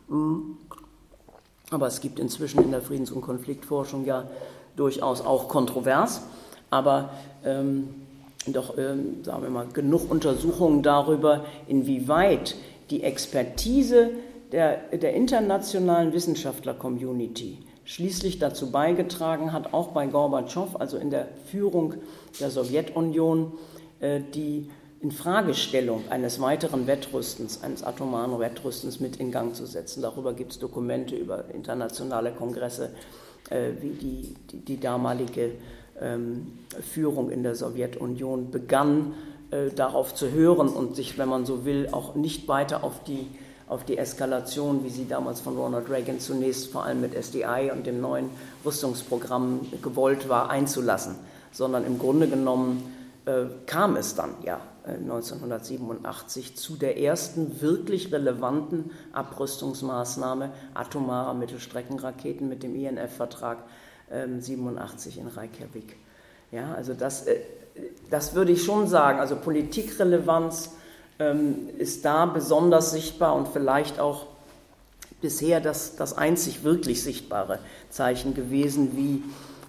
[0.09, 0.59] Mm.
[1.71, 4.29] Aber es gibt inzwischen in der Friedens- und Konfliktforschung ja
[4.77, 6.23] durchaus auch kontrovers,
[6.71, 7.11] aber
[7.45, 7.89] ähm,
[8.47, 12.55] doch, ähm, sagen wir mal, genug Untersuchungen darüber, inwieweit
[12.91, 14.11] die Expertise
[14.53, 21.95] der, der internationalen Wissenschaftler-Community schließlich dazu beigetragen hat, auch bei Gorbatschow, also in der Führung
[22.39, 23.53] der Sowjetunion,
[24.01, 24.69] äh, die
[25.01, 30.03] Infragestellung eines weiteren Wettrüstens, eines atomaren Wettrüstens mit in Gang zu setzen.
[30.03, 32.91] Darüber gibt es Dokumente über internationale Kongresse,
[33.51, 35.53] äh, wie die, die, die damalige
[36.01, 36.59] ähm,
[36.93, 39.15] Führung in der Sowjetunion begann,
[39.53, 43.29] äh, darauf zu hören und sich, wenn man so will, auch nicht weiter auf die
[43.69, 47.87] auf die Eskalation, wie sie damals von Ronald Reagan zunächst vor allem mit SDI und
[47.87, 48.31] dem neuen
[48.65, 51.17] Rüstungsprogramm gewollt war, einzulassen,
[51.53, 58.13] sondern im Grunde genommen äh, kam es dann ja 1987 äh, zu der ersten wirklich
[58.13, 63.59] relevanten Abrüstungsmaßnahme atomarer Mittelstreckenraketen mit dem INF-Vertrag
[64.11, 65.97] äh, 87 in Reykjavik.
[66.53, 67.41] Ja, also das, äh,
[68.11, 69.19] das würde ich schon sagen.
[69.19, 70.71] Also Politikrelevanz
[71.79, 74.27] ist da besonders sichtbar und vielleicht auch
[75.21, 79.23] bisher das, das einzig wirklich sichtbare Zeichen gewesen, wie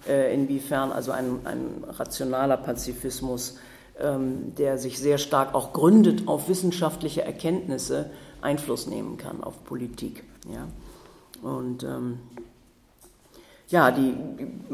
[0.08, 3.58] äh, inwiefern also ein, ein rationaler Pazifismus,
[4.00, 8.10] ähm, der sich sehr stark auch gründet auf wissenschaftliche Erkenntnisse,
[8.42, 10.24] Einfluss nehmen kann auf Politik.
[10.52, 10.68] Ja?
[11.42, 12.20] Und ähm,
[13.70, 14.14] ja, die,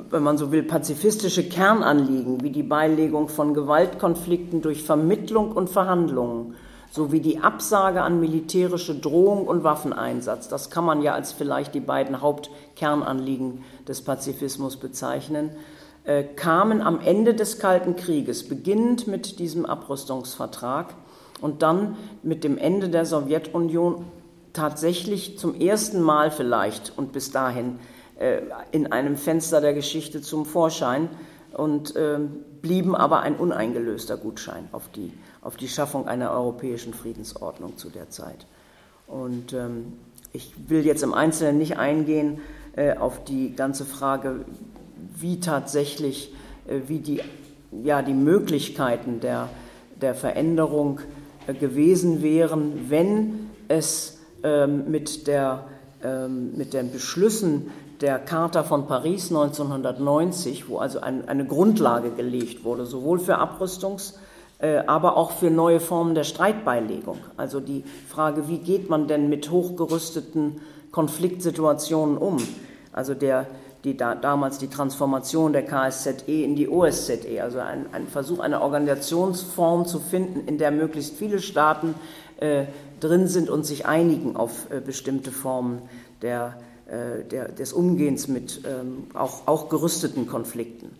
[0.09, 6.55] wenn man so will, pazifistische Kernanliegen wie die Beilegung von Gewaltkonflikten durch Vermittlung und Verhandlungen
[6.91, 11.79] sowie die Absage an militärische Drohung und Waffeneinsatz, das kann man ja als vielleicht die
[11.79, 15.49] beiden Hauptkernanliegen des Pazifismus bezeichnen,
[16.03, 20.93] äh, kamen am Ende des Kalten Krieges, beginnend mit diesem Abrüstungsvertrag
[21.41, 24.05] und dann mit dem Ende der Sowjetunion
[24.53, 27.79] tatsächlich zum ersten Mal vielleicht und bis dahin
[28.71, 31.09] in einem Fenster der Geschichte zum Vorschein
[31.53, 32.19] und äh,
[32.61, 38.09] blieben aber ein uneingelöster Gutschein auf die, auf die Schaffung einer europäischen Friedensordnung zu der
[38.09, 38.45] Zeit.
[39.07, 39.93] Und ähm,
[40.31, 42.39] ich will jetzt im Einzelnen nicht eingehen
[42.75, 44.45] äh, auf die ganze Frage,
[45.15, 46.33] wie tatsächlich,
[46.67, 47.21] äh, wie die,
[47.83, 49.49] ja, die Möglichkeiten der,
[50.01, 51.01] der Veränderung
[51.45, 55.65] äh, gewesen wären, wenn es ähm, mit, der,
[56.03, 57.71] ähm, mit den Beschlüssen
[58.03, 64.15] der Charta von Paris 1990, wo also ein, eine Grundlage gelegt wurde, sowohl für Abrüstungs-
[64.59, 67.17] äh, aber auch für neue Formen der Streitbeilegung.
[67.35, 70.61] Also die Frage, wie geht man denn mit hochgerüsteten
[70.91, 72.37] Konfliktsituationen um?
[72.93, 73.47] Also der,
[73.83, 78.61] die da, damals die Transformation der KSZE in die OSZE, also ein, ein Versuch, eine
[78.61, 81.95] Organisationsform zu finden, in der möglichst viele Staaten
[82.37, 82.65] äh,
[82.99, 85.81] drin sind und sich einigen auf äh, bestimmte Formen
[86.21, 86.55] der
[86.93, 90.91] äh, der, des Umgehens mit ähm, auch, auch gerüsteten Konflikten.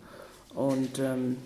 [0.54, 1.36] Und ähm,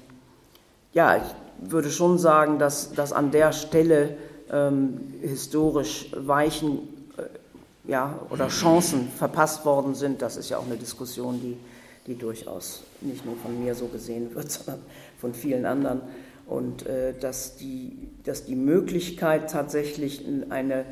[0.95, 4.17] ja, ich würde schon sagen, dass, dass an der Stelle
[4.51, 6.79] ähm, historisch Weichen
[7.19, 10.23] äh, ja, oder Chancen verpasst worden sind.
[10.23, 11.57] Das ist ja auch eine Diskussion, die,
[12.07, 14.83] die durchaus nicht nur von mir so gesehen wird, sondern
[15.21, 16.01] von vielen anderen.
[16.47, 20.87] Und äh, dass, die, dass die Möglichkeit tatsächlich eine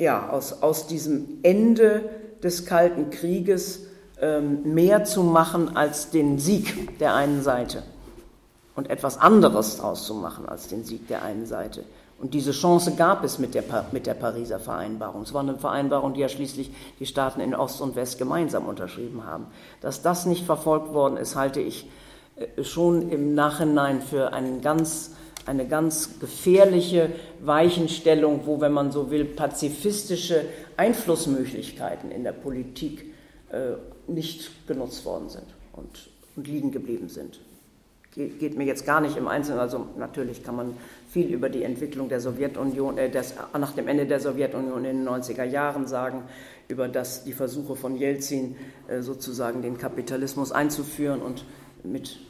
[0.00, 2.08] ja, aus, aus diesem Ende
[2.42, 3.80] des Kalten Krieges
[4.20, 7.82] ähm, mehr zu machen als den Sieg der einen Seite
[8.74, 11.84] und etwas anderes daraus zu machen als den Sieg der einen Seite.
[12.18, 15.22] Und diese Chance gab es mit der, mit der Pariser Vereinbarung.
[15.22, 19.24] Es war eine Vereinbarung, die ja schließlich die Staaten in Ost und West gemeinsam unterschrieben
[19.26, 19.46] haben.
[19.82, 21.90] Dass das nicht verfolgt worden ist, halte ich
[22.36, 25.12] äh, schon im Nachhinein für einen ganz
[25.50, 27.10] eine ganz gefährliche
[27.40, 30.44] Weichenstellung, wo, wenn man so will, pazifistische
[30.76, 33.12] Einflussmöglichkeiten in der Politik
[33.50, 33.72] äh,
[34.06, 37.40] nicht genutzt worden sind und, und liegen geblieben sind.
[38.14, 40.74] Geht, geht, mir jetzt gar nicht im Einzelnen, also natürlich kann man
[41.08, 45.08] viel über die Entwicklung der Sowjetunion, äh, des, nach dem Ende der Sowjetunion in den
[45.08, 46.22] 90er Jahren sagen,
[46.68, 51.44] über das, die Versuche von Jelzin äh, sozusagen den Kapitalismus einzuführen und
[51.82, 52.20] mit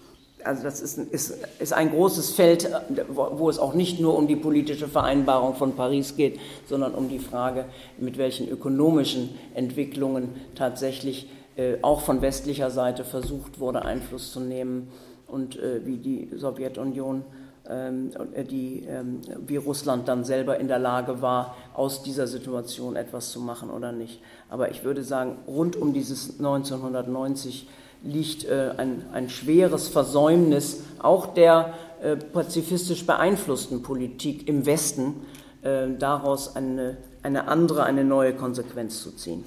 [0.45, 2.71] also das ist, ist, ist, ein großes Feld,
[3.09, 7.19] wo es auch nicht nur um die politische Vereinbarung von Paris geht, sondern um die
[7.19, 7.67] Frage,
[7.99, 14.89] mit welchen ökonomischen Entwicklungen tatsächlich äh, auch von westlicher Seite versucht wurde, Einfluss zu nehmen
[15.27, 17.25] und äh, wie die Sowjetunion,
[17.69, 22.97] ähm, äh, die, ähm, wie Russland dann selber in der Lage war, aus dieser Situation
[22.97, 24.21] etwas zu machen oder nicht.
[24.49, 27.69] Aber ich würde sagen, rund um dieses 1990
[28.03, 35.27] liegt äh, ein, ein schweres Versäumnis auch der äh, pazifistisch beeinflussten Politik im Westen,
[35.63, 39.45] äh, daraus eine, eine andere, eine neue Konsequenz zu ziehen.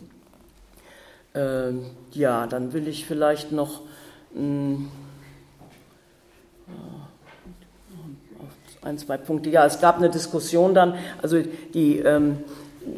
[1.36, 3.82] Ähm, ja, dann will ich vielleicht noch
[4.34, 4.92] mh, hm,
[8.84, 9.50] ein, zwei Punkte.
[9.50, 11.42] Ja, es gab eine Diskussion dann, also
[11.74, 12.44] die ähm,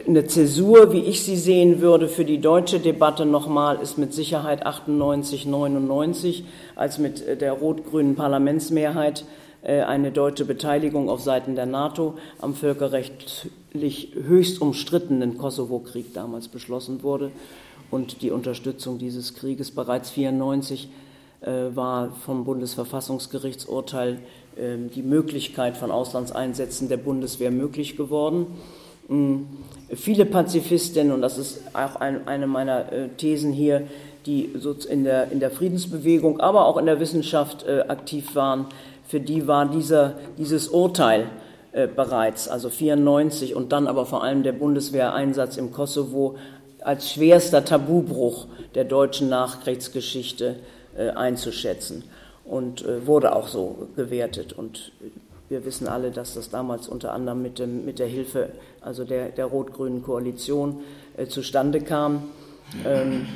[0.07, 4.65] eine Zäsur, wie ich sie sehen würde, für die deutsche Debatte nochmal, ist mit Sicherheit
[4.65, 6.45] 98, 99,
[6.75, 9.25] als mit äh, der rot-grünen Parlamentsmehrheit
[9.61, 17.03] äh, eine deutsche Beteiligung auf Seiten der NATO am völkerrechtlich höchst umstrittenen Kosovo-Krieg damals beschlossen
[17.03, 17.31] wurde
[17.91, 20.89] und die Unterstützung dieses Krieges bereits 94
[21.41, 24.19] äh, war vom Bundesverfassungsgerichtsurteil
[24.57, 28.47] ähm, die Möglichkeit von Auslandseinsätzen der Bundeswehr möglich geworden.
[29.93, 33.83] Viele Pazifistinnen, und das ist auch ein, eine meiner äh, Thesen hier,
[34.25, 34.49] die
[34.89, 38.65] in der, in der Friedensbewegung, aber auch in der Wissenschaft äh, aktiv waren,
[39.07, 41.29] für die war dieser, dieses Urteil
[41.71, 46.37] äh, bereits, also 94 und dann aber vor allem der Bundeswehreinsatz im Kosovo
[46.81, 50.57] als schwerster Tabubruch der deutschen Nachkriegsgeschichte
[51.15, 52.03] einzuschätzen.
[52.45, 54.53] und wurde auch so gewertet.
[54.53, 54.91] Und
[55.49, 58.49] wir wissen alle, dass das damals unter anderem mit, dem, mit der Hilfe
[58.81, 60.81] also der, der rot-grünen Koalition
[61.17, 62.23] äh, zustande kam
[62.85, 63.27] ähm,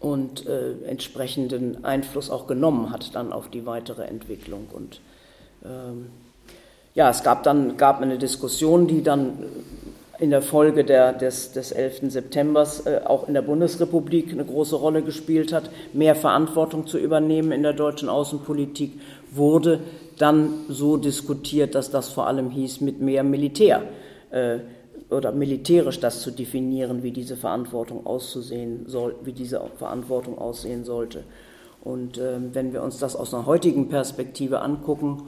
[0.00, 4.66] und äh, entsprechenden Einfluss auch genommen hat dann auf die weitere Entwicklung.
[4.72, 5.00] Und
[5.64, 6.06] ähm,
[6.94, 9.38] ja, es gab dann gab eine Diskussion, die dann
[10.18, 12.12] in der Folge der, des, des 11.
[12.12, 17.50] September äh, auch in der Bundesrepublik eine große Rolle gespielt hat, mehr Verantwortung zu übernehmen
[17.50, 19.00] in der deutschen Außenpolitik,
[19.32, 19.80] wurde
[20.18, 23.82] dann so diskutiert, dass das vor allem hieß, mit mehr Militär
[24.30, 24.58] äh,
[25.10, 31.24] oder militärisch das zu definieren, wie diese Verantwortung auszusehen soll, wie diese Verantwortung aussehen sollte.
[31.82, 35.22] Und äh, wenn wir uns das aus einer heutigen Perspektive angucken,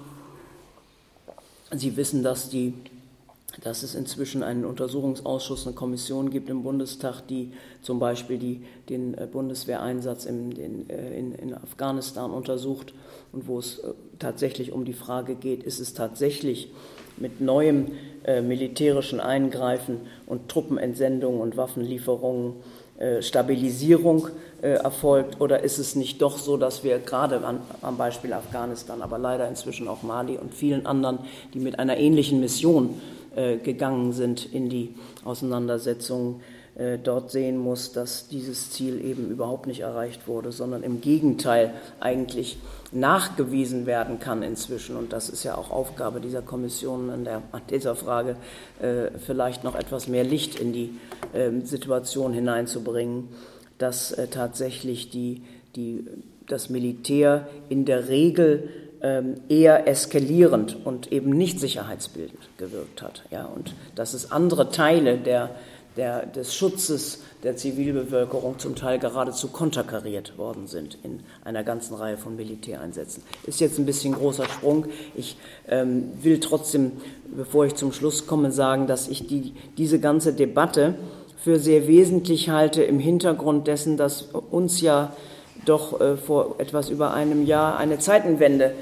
[1.72, 2.74] Sie wissen, dass die
[3.62, 7.52] dass es inzwischen einen Untersuchungsausschuss, eine Kommission gibt im Bundestag, die
[7.82, 12.94] zum Beispiel die, den äh, Bundeswehreinsatz in, äh, in, in Afghanistan untersucht
[13.32, 16.70] und wo es äh, tatsächlich um die Frage geht, ist es tatsächlich
[17.16, 17.92] mit neuem
[18.24, 22.54] äh, militärischen Eingreifen und Truppenentsendungen und Waffenlieferungen
[22.98, 24.28] äh, Stabilisierung
[24.62, 25.40] äh, erfolgt?
[25.40, 29.48] Oder ist es nicht doch so, dass wir gerade an, am Beispiel Afghanistan, aber leider
[29.48, 31.18] inzwischen auch Mali und vielen anderen,
[31.52, 33.00] die mit einer ähnlichen Mission
[33.62, 36.40] gegangen sind in die Auseinandersetzungen,
[36.76, 41.72] äh, dort sehen muss, dass dieses Ziel eben überhaupt nicht erreicht wurde, sondern im Gegenteil
[42.00, 42.58] eigentlich
[42.92, 44.94] nachgewiesen werden kann inzwischen.
[44.96, 48.36] Und das ist ja auch Aufgabe dieser Kommission an, der, an dieser Frage,
[48.82, 50.90] äh, vielleicht noch etwas mehr Licht in die
[51.32, 53.28] äh, Situation hineinzubringen,
[53.78, 55.44] dass äh, tatsächlich die,
[55.76, 56.06] die,
[56.46, 58.68] das Militär in der Regel
[59.48, 63.22] eher eskalierend und eben nicht sicherheitsbildend gewirkt hat.
[63.30, 65.50] Ja, und dass es andere Teile der,
[65.96, 72.16] der, des Schutzes der Zivilbevölkerung zum Teil geradezu konterkariert worden sind in einer ganzen Reihe
[72.16, 73.22] von Militäreinsätzen.
[73.46, 74.86] Ist jetzt ein bisschen großer Sprung.
[75.14, 75.36] Ich
[75.68, 76.92] ähm, will trotzdem,
[77.36, 80.94] bevor ich zum Schluss komme, sagen, dass ich die, diese ganze Debatte
[81.38, 85.12] für sehr wesentlich halte im Hintergrund dessen, dass uns ja
[85.64, 88.72] doch äh, vor etwas über einem Jahr eine Zeitenwende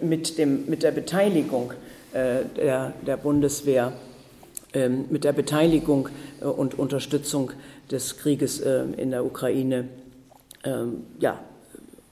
[0.00, 1.72] mit, dem, mit der Beteiligung
[2.12, 3.92] äh, der, der Bundeswehr,
[4.72, 6.08] ähm, mit der Beteiligung
[6.40, 7.52] äh, und Unterstützung
[7.90, 9.88] des Krieges äh, in der Ukraine
[10.64, 11.38] ähm, ja,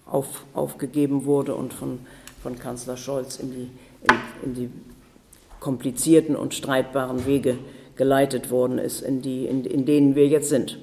[0.06, 2.00] auf, aufgegeben wurde und von,
[2.42, 3.70] von Kanzler Scholz in die,
[4.08, 4.70] in, in die
[5.60, 7.58] komplizierten und streitbaren Wege
[7.96, 10.78] geleitet worden ist, in, die, in, in denen wir jetzt sind.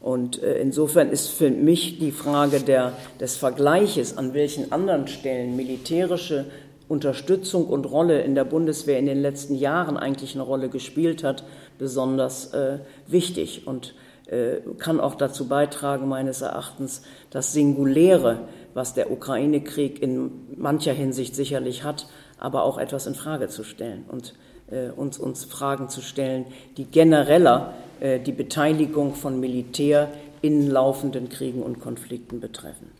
[0.00, 5.56] Und äh, insofern ist für mich die Frage der, des Vergleiches, an welchen anderen Stellen
[5.56, 6.46] militärische
[6.88, 11.44] Unterstützung und Rolle in der Bundeswehr in den letzten Jahren eigentlich eine Rolle gespielt hat,
[11.78, 13.94] besonders äh, wichtig und
[14.26, 18.40] äh, kann auch dazu beitragen, meines Erachtens, das Singuläre,
[18.74, 22.06] was der Ukraine-Krieg in mancher Hinsicht sicherlich hat,
[22.38, 24.34] aber auch etwas in Frage zu stellen und
[24.70, 26.46] äh, uns, uns Fragen zu stellen,
[26.76, 30.08] die genereller die Beteiligung von Militär
[30.42, 32.90] in laufenden Kriegen und Konflikten betreffen.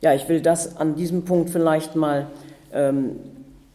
[0.00, 2.28] Ja, ich will das an diesem Punkt vielleicht mal
[2.72, 3.16] ähm,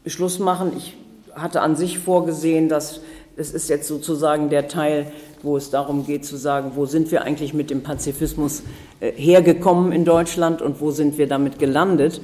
[0.07, 0.71] Schluss machen.
[0.75, 0.95] Ich
[1.35, 3.01] hatte an sich vorgesehen, dass
[3.37, 5.07] es ist jetzt sozusagen der Teil,
[5.43, 8.63] wo es darum geht zu sagen, wo sind wir eigentlich mit dem Pazifismus
[9.01, 12.21] äh, hergekommen in Deutschland und wo sind wir damit gelandet.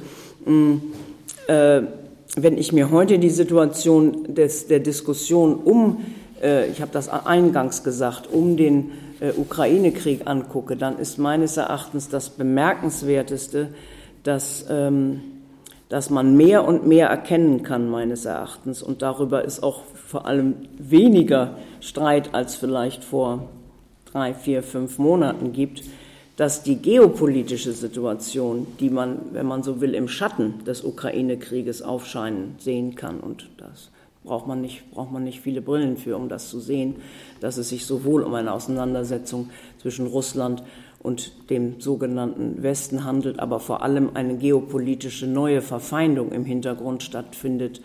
[0.47, 0.81] Ähm,
[1.47, 1.81] äh,
[2.37, 7.83] wenn ich mir heute die Situation des, der Diskussion um äh, ich habe das eingangs
[7.83, 13.69] gesagt, um den äh, Ukraine-Krieg angucke, dann ist meines Erachtens das Bemerkenswerteste,
[14.23, 15.21] dass, ähm,
[15.89, 18.81] dass man mehr und mehr erkennen kann, meines Erachtens.
[18.81, 23.49] Und darüber ist auch vor allem weniger Streit als vielleicht vor
[24.11, 25.83] drei, vier, fünf Monaten gibt,
[26.37, 32.55] dass die geopolitische Situation, die man, wenn man so will, im Schatten des Ukraine-Krieges aufscheinen
[32.57, 33.91] sehen kann und das
[34.23, 36.97] braucht man, nicht, braucht man nicht viele Brillen für, um das zu sehen,
[37.39, 39.49] dass es sich sowohl um eine Auseinandersetzung
[39.79, 40.63] zwischen Russland
[40.99, 47.81] und dem sogenannten Westen handelt, aber vor allem eine geopolitische neue Verfeindung im Hintergrund stattfindet,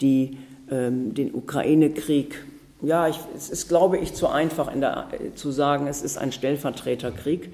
[0.00, 0.38] die
[0.70, 2.44] ähm, den Ukraine-Krieg,
[2.82, 6.32] ja, ich, es ist, glaube ich, zu einfach der, äh, zu sagen, es ist ein
[6.32, 7.50] Stellvertreterkrieg,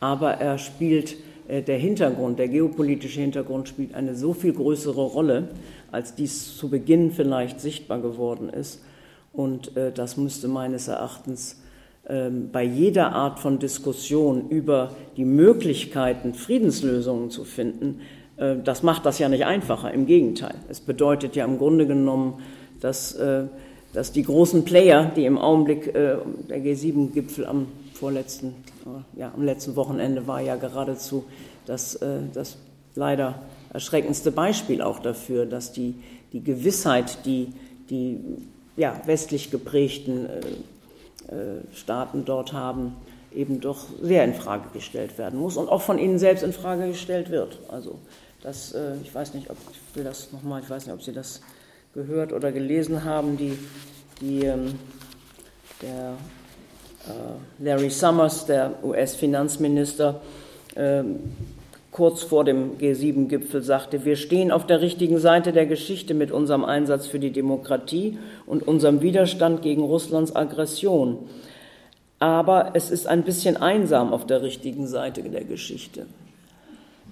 [0.00, 1.16] aber er spielt,
[1.46, 5.48] äh, der Hintergrund, der geopolitische Hintergrund spielt eine so viel größere Rolle,
[5.92, 8.82] als dies zu Beginn vielleicht sichtbar geworden ist.
[9.32, 11.60] Und äh, das müsste meines Erachtens
[12.04, 18.00] äh, bei jeder Art von Diskussion über die Möglichkeiten, Friedenslösungen zu finden,
[18.36, 19.92] äh, das macht das ja nicht einfacher.
[19.92, 20.54] Im Gegenteil.
[20.68, 22.42] Es bedeutet ja im Grunde genommen,
[22.80, 23.44] dass, äh,
[23.92, 26.16] dass die großen Player, die im Augenblick, äh,
[26.48, 28.54] der G7-Gipfel am vorletzten,
[29.16, 31.24] ja, am letzten Wochenende war ja geradezu
[31.66, 32.56] das, äh, das
[32.94, 33.34] leider
[33.72, 35.94] erschreckendste Beispiel auch dafür, dass die,
[36.32, 37.52] die Gewissheit, die
[37.90, 38.18] die
[38.76, 42.96] ja, westlich geprägten äh, äh, Staaten dort haben,
[43.34, 46.88] eben doch sehr in Frage gestellt werden muss und auch von ihnen selbst in Frage
[46.88, 47.58] gestellt wird.
[47.68, 47.98] Also
[48.42, 51.12] das, äh, ich weiß nicht, ob ich will das nochmal, ich weiß nicht, ob Sie
[51.12, 51.40] das
[51.94, 53.58] gehört oder gelesen haben, die,
[54.20, 54.78] die ähm,
[55.82, 56.14] der
[57.06, 60.20] äh, Larry Summers, der US-Finanzminister,
[60.76, 61.18] ähm,
[61.90, 66.64] kurz vor dem G7-Gipfel sagte, wir stehen auf der richtigen Seite der Geschichte mit unserem
[66.64, 71.18] Einsatz für die Demokratie und unserem Widerstand gegen Russlands Aggression.
[72.18, 76.06] Aber es ist ein bisschen einsam auf der richtigen Seite der Geschichte.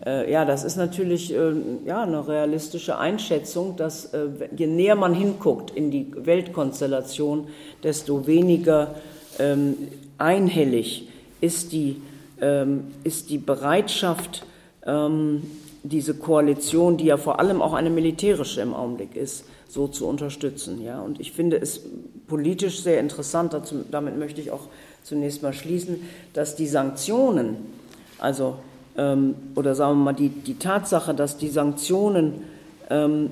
[0.04, 1.52] Äh, ja, das ist natürlich äh,
[1.86, 7.48] ja, eine realistische Einschätzung, dass äh, je näher man hinguckt in die Weltkonstellation,
[7.82, 8.94] desto weniger
[9.38, 9.76] ähm,
[10.18, 11.08] einhellig
[11.40, 12.02] ist die,
[12.40, 14.44] ähm, ist die Bereitschaft,
[14.86, 15.42] ähm,
[15.82, 20.82] diese Koalition, die ja vor allem auch eine militärische im Augenblick ist, so zu unterstützen.
[20.82, 21.00] Ja?
[21.00, 21.80] Und ich finde es
[22.26, 24.68] politisch sehr interessant, dazu, damit möchte ich auch
[25.02, 26.00] zunächst mal schließen,
[26.32, 27.56] dass die Sanktionen,
[28.18, 28.56] also
[28.96, 32.44] ähm, oder sagen wir mal die, die Tatsache, dass die Sanktionen
[32.90, 33.30] ähm,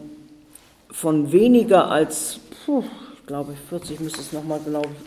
[0.91, 2.85] von weniger als, puh,
[3.15, 4.61] ich glaube 40, müsste es nochmal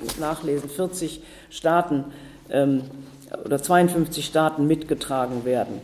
[0.06, 2.06] ich nachlesen, 40 Staaten
[2.50, 2.82] ähm,
[3.46, 5.80] oder 52 Staaten mitgetragen werden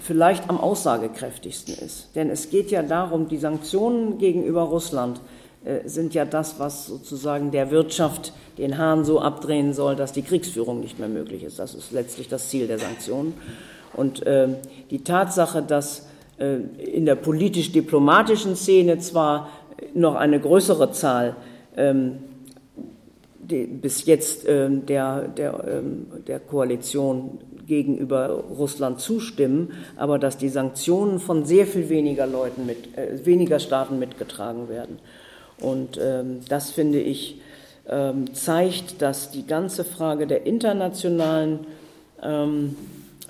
[0.00, 2.08] vielleicht am aussagekräftigsten ist.
[2.16, 5.20] Denn es geht ja darum, die Sanktionen gegenüber Russland
[5.64, 10.22] äh, sind ja das, was sozusagen der Wirtschaft den Hahn so abdrehen soll, dass die
[10.22, 11.58] Kriegsführung nicht mehr möglich ist.
[11.58, 13.34] Das ist letztlich das Ziel der Sanktionen.
[13.92, 14.48] Und äh,
[14.90, 16.08] die Tatsache, dass
[16.38, 19.50] äh, in der politisch-diplomatischen Szene zwar
[19.92, 21.36] noch eine größere Zahl
[21.76, 22.18] ähm,
[23.38, 27.38] bis jetzt ähm, der, der, ähm, der Koalition
[27.70, 33.60] gegenüber Russland zustimmen, aber dass die Sanktionen von sehr viel weniger Leuten mit, äh, weniger
[33.60, 34.98] Staaten mitgetragen werden.
[35.60, 37.40] Und ähm, das finde ich
[37.88, 41.60] ähm, zeigt, dass die ganze Frage der internationalen
[42.22, 42.76] ähm,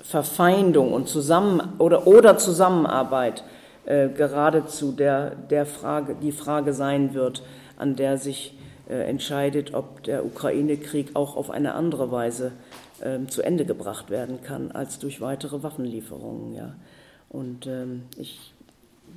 [0.03, 3.43] Verfeindung und Zusammen oder, oder Zusammenarbeit
[3.85, 7.43] äh, geradezu der, der Frage, die Frage sein wird,
[7.77, 8.57] an der sich
[8.89, 12.51] äh, entscheidet, ob der Ukraine-Krieg auch auf eine andere Weise
[13.03, 16.53] ähm, zu Ende gebracht werden kann als durch weitere Waffenlieferungen.
[16.53, 16.75] Ja.
[17.29, 18.53] Und ähm, ich,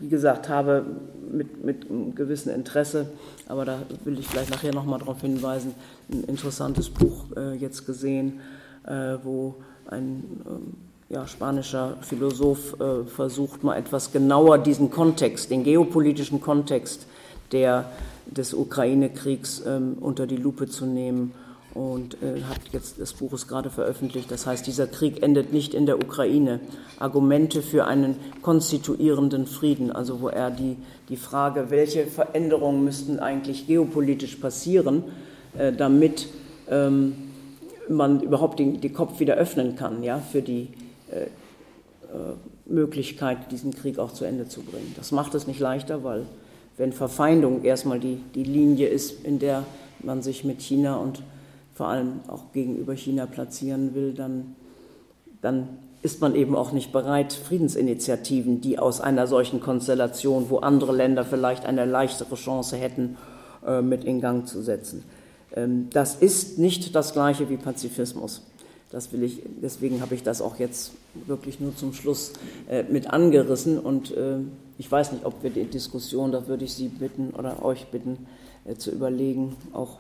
[0.01, 0.85] wie gesagt, habe
[1.30, 3.07] mit, mit einem gewissen Interesse,
[3.49, 5.74] aber da will ich vielleicht nachher nochmal darauf hinweisen,
[6.11, 8.41] ein interessantes Buch äh, jetzt gesehen,
[8.87, 9.57] äh, wo
[9.89, 10.74] ein ähm,
[11.09, 17.07] ja, spanischer Philosoph äh, versucht, mal etwas genauer diesen Kontext, den geopolitischen Kontext
[17.53, 17.91] der,
[18.26, 21.32] des Ukraine-Kriegs ähm, unter die Lupe zu nehmen
[21.75, 24.31] und äh, hat jetzt das Buch ist gerade veröffentlicht.
[24.31, 26.61] Das heißt, dieser Krieg endet nicht in der Ukraine.
[26.99, 30.77] Argumente für einen konstituierenden Frieden, also wo er die,
[31.09, 35.03] die Frage, welche Veränderungen müssten eigentlich geopolitisch passieren,
[35.59, 36.29] äh, damit
[36.70, 37.14] ähm,
[37.89, 40.68] man überhaupt den, den, Kopf wieder öffnen kann, ja, für die
[41.11, 41.27] äh, äh,
[42.66, 44.95] Möglichkeit, diesen Krieg auch zu Ende zu bringen.
[44.97, 46.25] Das macht es nicht leichter, weil
[46.77, 49.64] wenn Verfeindung erstmal die, die Linie ist, in der
[50.03, 51.22] man sich mit China und
[51.75, 54.55] vor allem auch gegenüber China platzieren will, dann,
[55.43, 55.68] dann
[56.03, 61.25] ist man eben auch nicht bereit, Friedensinitiativen, die aus einer solchen Konstellation, wo andere Länder
[61.25, 63.16] vielleicht eine leichtere Chance hätten,
[63.66, 65.03] äh, mit in Gang zu setzen.
[65.57, 68.43] Ähm, das ist nicht das gleiche wie Pazifismus.
[68.91, 70.93] Das will ich, deswegen habe ich das auch jetzt
[71.27, 72.35] wirklich nur zum Schluss
[72.68, 73.79] äh, mit angerissen.
[73.79, 74.37] Und äh,
[74.79, 78.27] ich weiß nicht, ob wir die Diskussion, da würde ich Sie bitten oder euch bitten,
[78.79, 79.99] zu überlegen, auch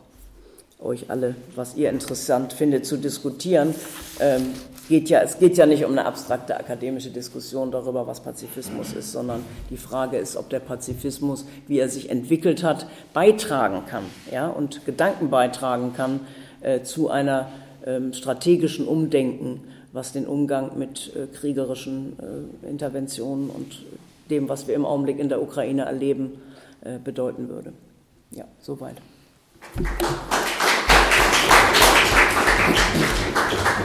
[0.80, 3.74] euch alle, was ihr interessant findet, zu diskutieren.
[4.20, 4.52] Ähm,
[4.88, 9.12] geht ja, es geht ja nicht um eine abstrakte akademische Diskussion darüber, was Pazifismus ist,
[9.12, 14.48] sondern die Frage ist, ob der Pazifismus, wie er sich entwickelt hat, beitragen kann ja,
[14.48, 16.20] und Gedanken beitragen kann
[16.60, 17.48] äh, zu einer
[17.86, 19.62] ähm, strategischen Umdenken,
[19.92, 22.16] was den Umgang mit äh, kriegerischen
[22.64, 23.84] äh, Interventionen und
[24.30, 26.32] dem, was wir im Augenblick in der Ukraine erleben,
[26.82, 27.72] äh, bedeuten würde.
[28.30, 28.96] Ja, soweit.
[29.76, 30.63] Applaus
[32.94, 33.23] Thank you.